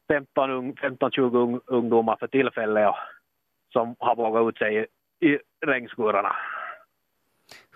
15-20 0.07 1.61
ungdomar 1.65 2.15
för 2.15 2.27
tillfället 2.27 2.95
som 3.73 3.95
har 3.99 4.15
vågat 4.15 4.49
ut 4.49 4.57
sig 4.57 4.87
i, 5.19 5.27
i 5.27 5.39
regnskurarna. 5.65 6.35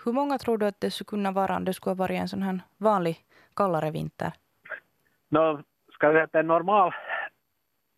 Hur 0.05 0.13
många 0.13 0.37
tror 0.37 0.57
du 0.57 0.65
att 0.65 0.81
det 0.81 0.91
skulle 0.91 1.05
kunna 1.05 1.31
vara 1.31 1.55
om 1.55 1.65
det 1.65 1.73
skulle 1.73 1.95
vara 1.95 2.13
en 2.13 2.27
sån 2.27 2.43
här 2.43 2.59
vanlig 2.77 3.17
kallare 3.55 3.91
vinter? 3.91 4.31
No, 5.29 5.63
ska 5.93 6.09
vi 6.09 6.13
säga 6.13 6.23
att 6.23 6.35
en 6.35 6.47
normal, 6.47 6.93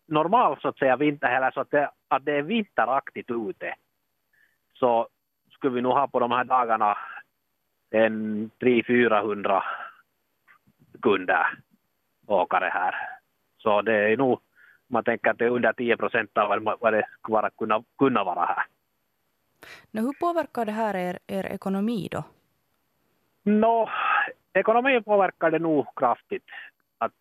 normal 0.07 0.57
så 0.61 0.67
att 0.67 0.77
säga 0.77 0.95
vinter, 0.97 1.27
eller 1.27 1.51
så 1.51 1.61
att 1.61 1.71
det, 1.71 1.91
att 2.07 2.25
det 2.25 2.37
är 2.37 2.41
vinteraktigt 2.41 3.31
ute, 3.31 3.75
så 4.73 5.07
skulle 5.51 5.75
vi 5.75 5.81
nog 5.81 5.93
ha 5.93 6.07
på 6.07 6.19
de 6.19 6.31
här 6.31 6.43
dagarna 6.43 6.97
en 7.89 8.49
300-400 8.59 9.61
kunder 11.01 11.47
åkare 12.27 12.69
här. 12.73 13.18
Så 13.59 13.81
det 13.81 13.93
är 13.93 14.17
nog, 14.17 14.39
man 14.87 15.03
tänker 15.03 15.31
att 15.31 15.37
det 15.37 15.45
är 15.45 15.49
under 15.49 15.73
10 15.73 15.97
procent 15.97 16.37
av 16.37 16.77
vad 16.79 16.93
det 16.93 17.07
skulle 17.19 17.33
vara, 17.33 17.49
kunna, 17.49 17.83
kunna 17.97 18.23
vara 18.23 18.45
här. 18.45 18.63
No, 19.91 20.01
hur 20.01 20.13
påverkar 20.19 20.65
det 20.65 20.71
här 20.71 20.95
er, 20.95 21.19
er 21.27 21.45
ekonomi 21.45 22.07
då? 22.11 22.23
No, 23.43 23.89
ekonomin 24.53 25.03
påverkar 25.03 25.51
det 25.51 25.59
nog 25.59 25.87
kraftigt. 25.95 26.45
Att, 26.97 27.11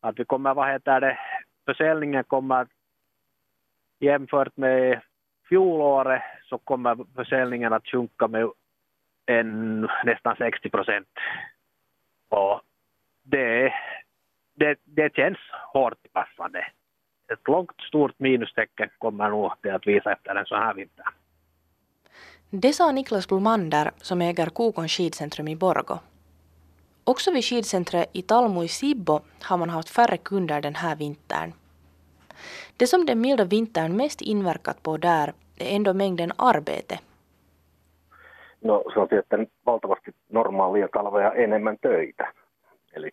att 0.00 0.18
vi 0.18 0.24
kommer, 0.24 0.54
vad 0.54 0.72
heter 0.72 1.00
det, 1.00 1.18
försäljningen 1.66 2.24
kommer 2.24 2.66
jämfört 3.98 4.56
med 4.56 5.00
fjolåret 5.48 6.22
så 6.48 6.58
kommer 6.58 6.96
försäljningen 7.14 7.72
att 7.72 7.86
sjunka 7.86 8.28
med 8.28 8.50
en, 9.26 9.80
nästan 10.04 10.36
60 10.36 10.70
procent. 10.70 11.08
Och 12.28 12.60
det, 13.22 13.72
det, 14.60 14.78
det 14.84 15.14
känns 15.14 15.38
hårt 15.72 16.06
i 16.06 16.08
kassan. 16.08 16.54
Ett 17.32 17.48
långt 17.48 17.80
stort 17.88 18.18
minustecken 18.18 18.88
kommer 18.98 19.30
nog 19.30 19.46
att 19.46 19.86
visa 19.86 20.12
efter 20.12 20.34
en 20.34 20.46
sån 20.46 20.58
här 20.58 20.74
vinter. 20.74 21.06
Det 22.50 22.72
sa 22.72 22.92
Niklas 22.92 23.28
Blomander 23.28 23.90
som 23.96 24.20
äger 24.20 24.46
Kokon 24.46 24.88
skidcentrum 24.88 25.48
i 25.48 25.56
Borgo. 25.56 25.98
Också 27.04 27.32
vid 27.32 27.44
skidcentret 27.44 28.10
i 28.12 28.22
Talmo 28.22 28.64
i 28.64 28.68
Sibbo 28.68 29.20
har 29.42 29.56
man 29.56 29.70
haft 29.70 29.88
färre 29.88 30.16
kunder 30.16 30.60
den 30.60 30.74
här 30.74 30.96
vintern. 30.96 31.52
Det 32.76 32.86
som 32.86 33.06
den 33.06 33.20
milda 33.20 33.44
vintern 33.44 33.96
mest 33.96 34.20
inverkat 34.20 34.82
på 34.82 34.96
där 34.96 35.32
är 35.56 35.76
ändå 35.76 35.94
mängden 35.94 36.32
arbete. 36.36 36.98
No 38.62 38.90
se 38.94 39.00
on 39.00 39.08
sitten 39.08 39.46
valtavasti 39.66 40.10
normaalia 40.28 40.88
talvea 40.88 41.32
enemmän 41.32 41.78
töitä. 41.78 42.32
Eli 42.92 43.10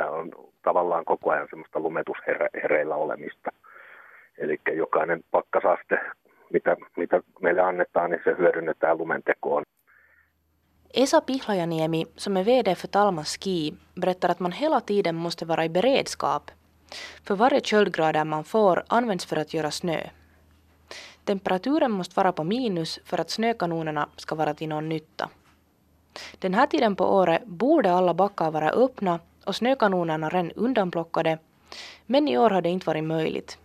tämä 0.00 0.10
on 0.10 0.30
tavallaan 0.62 1.04
koko 1.04 1.30
ajan 1.30 1.46
semmoista 1.50 1.80
lumetushereillä 1.80 2.94
olemista. 2.94 3.50
Eli 4.38 4.60
jokainen 4.76 5.24
pakkasaste, 5.30 5.98
mitä, 6.52 6.76
mitä 6.96 7.20
meille 7.40 7.60
annetaan, 7.60 8.10
niin 8.10 8.20
se 8.24 8.34
hyödynnetään 8.38 8.98
lumentekoon. 8.98 9.62
Esa 10.94 11.20
Pihlajaniemi, 11.20 12.06
som 12.16 12.36
är 12.36 12.44
VD 12.44 12.74
för 12.74 12.88
Talma 12.88 13.24
Ski, 13.24 13.74
berättar 14.00 14.30
att 14.30 14.40
man 14.40 14.52
hela 14.52 14.80
tiden 14.80 15.14
måste 15.14 15.44
vara 15.48 15.64
i 15.64 15.68
beredskap. 15.68 16.50
För 17.26 17.36
varje 17.36 17.60
köldgrader 17.60 18.24
man 18.24 18.44
får 18.44 18.82
används 18.88 19.26
för 19.26 19.36
att 19.36 19.54
göra 19.54 19.70
snö. 19.70 20.00
Temperaturen 21.24 21.90
måste 21.90 22.16
vara 22.16 22.32
på 22.32 22.44
minus 22.44 23.00
för 23.04 23.20
att 23.20 23.30
snökanonerna 23.30 24.08
ska 24.16 24.34
vara 24.34 24.54
till 24.54 24.68
någon 24.68 24.88
nytta. 24.88 25.28
Den 26.38 26.54
här 26.54 26.66
tiden 26.66 26.96
på 26.96 27.04
året 27.04 27.46
borde 27.46 27.92
alla 27.92 28.14
backar 28.14 28.50
vara 28.50 28.70
öppna 28.70 29.18
och 29.50 29.56
snökanonerna 29.56 30.28
redan 30.28 30.50
undanplockade 30.50 31.38
Men 32.06 32.28
i 32.28 32.38
år 32.38 32.50
har 32.50 32.62
det 32.62 32.68
inte 32.68 32.86
varit 32.86 33.04
möjligt. 33.04 33.58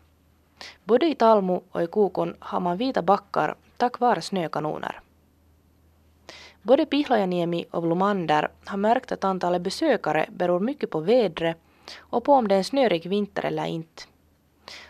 Både 0.83 1.05
i 1.05 1.15
Talmo 1.15 1.63
och 1.71 1.83
i 1.83 1.87
Kokon 1.87 2.35
har 2.39 2.59
man 2.59 2.77
vita 2.77 3.01
backar 3.01 3.55
tack 3.77 3.99
vare 3.99 4.21
snökanoner. 4.21 4.99
Både 6.61 6.85
Pihlajaniemi 6.85 7.65
och 7.71 7.81
Blomander 7.81 8.49
har 8.65 8.77
märkt 8.77 9.11
att 9.11 9.23
antalet 9.23 9.61
besökare 9.61 10.25
beror 10.29 10.59
mycket 10.59 10.89
på 10.89 10.99
vädret 10.99 11.57
och 11.97 12.23
på 12.23 12.33
om 12.33 12.47
det 12.47 12.55
är 12.55 12.57
en 12.57 12.63
snörik 12.63 13.05
vinter 13.05 13.45
eller 13.45 13.65
inte. 13.65 14.03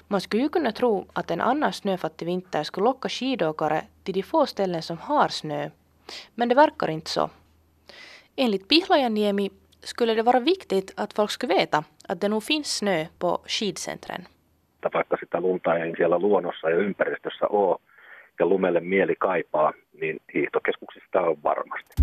Man 0.08 0.21
skulle 0.21 0.43
ju 0.43 0.49
kunna 0.49 0.71
tro 0.71 1.05
att 1.13 1.31
en 1.31 1.41
annars 1.41 1.75
snöfattig 1.75 2.25
vinter 2.25 2.63
skulle 2.63 2.86
locka 2.86 3.10
skidåkare 3.10 3.81
till 4.03 4.13
de 4.13 4.23
få 4.23 4.45
ställen 4.45 4.81
som 4.81 4.97
har 4.97 5.29
snö, 5.29 5.69
men 6.36 6.49
det 6.49 6.55
verkar 6.55 6.89
inte 6.89 7.12
så. 7.12 7.29
Enligt 8.36 8.67
Pihlajaniemi 8.67 9.49
skulle 9.86 10.13
det 10.15 10.26
vara 10.26 10.39
viktigt 10.39 10.93
att 10.98 11.13
folk 11.13 11.32
skulle 11.32 11.56
veta 11.56 11.84
att 12.10 12.21
det 12.21 12.30
nog 12.30 12.43
finns 12.43 12.78
snö 12.78 13.06
på 13.19 13.41
skidcentren. 13.48 14.28
Vaikka 14.93 15.17
sitä 15.19 15.41
lunta 15.41 15.76
ei 15.78 15.93
siellä 15.98 16.19
luonnossa 16.19 16.69
ja 16.69 16.76
ympäristössä 16.76 17.48
ole 17.48 17.78
ja 18.39 18.45
lumelle 18.45 18.80
mieli 18.80 19.15
kaipaa, 19.15 19.74
niin 20.02 20.19
hiihtokeskuksista 20.34 21.21
on 21.21 21.43
varmasti. 21.43 21.93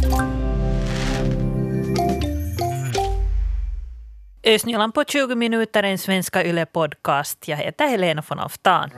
Östnyland 4.47 4.93
på 4.93 5.05
20 5.05 5.35
minuter, 5.35 5.85
en 5.85 5.99
svenska 5.99 6.43
Yle-podcast. 6.43 7.49
Jag 7.49 7.57
heter 7.57 7.89
Helena 7.89 8.23
von 8.31 8.39
Aftan. 8.39 8.91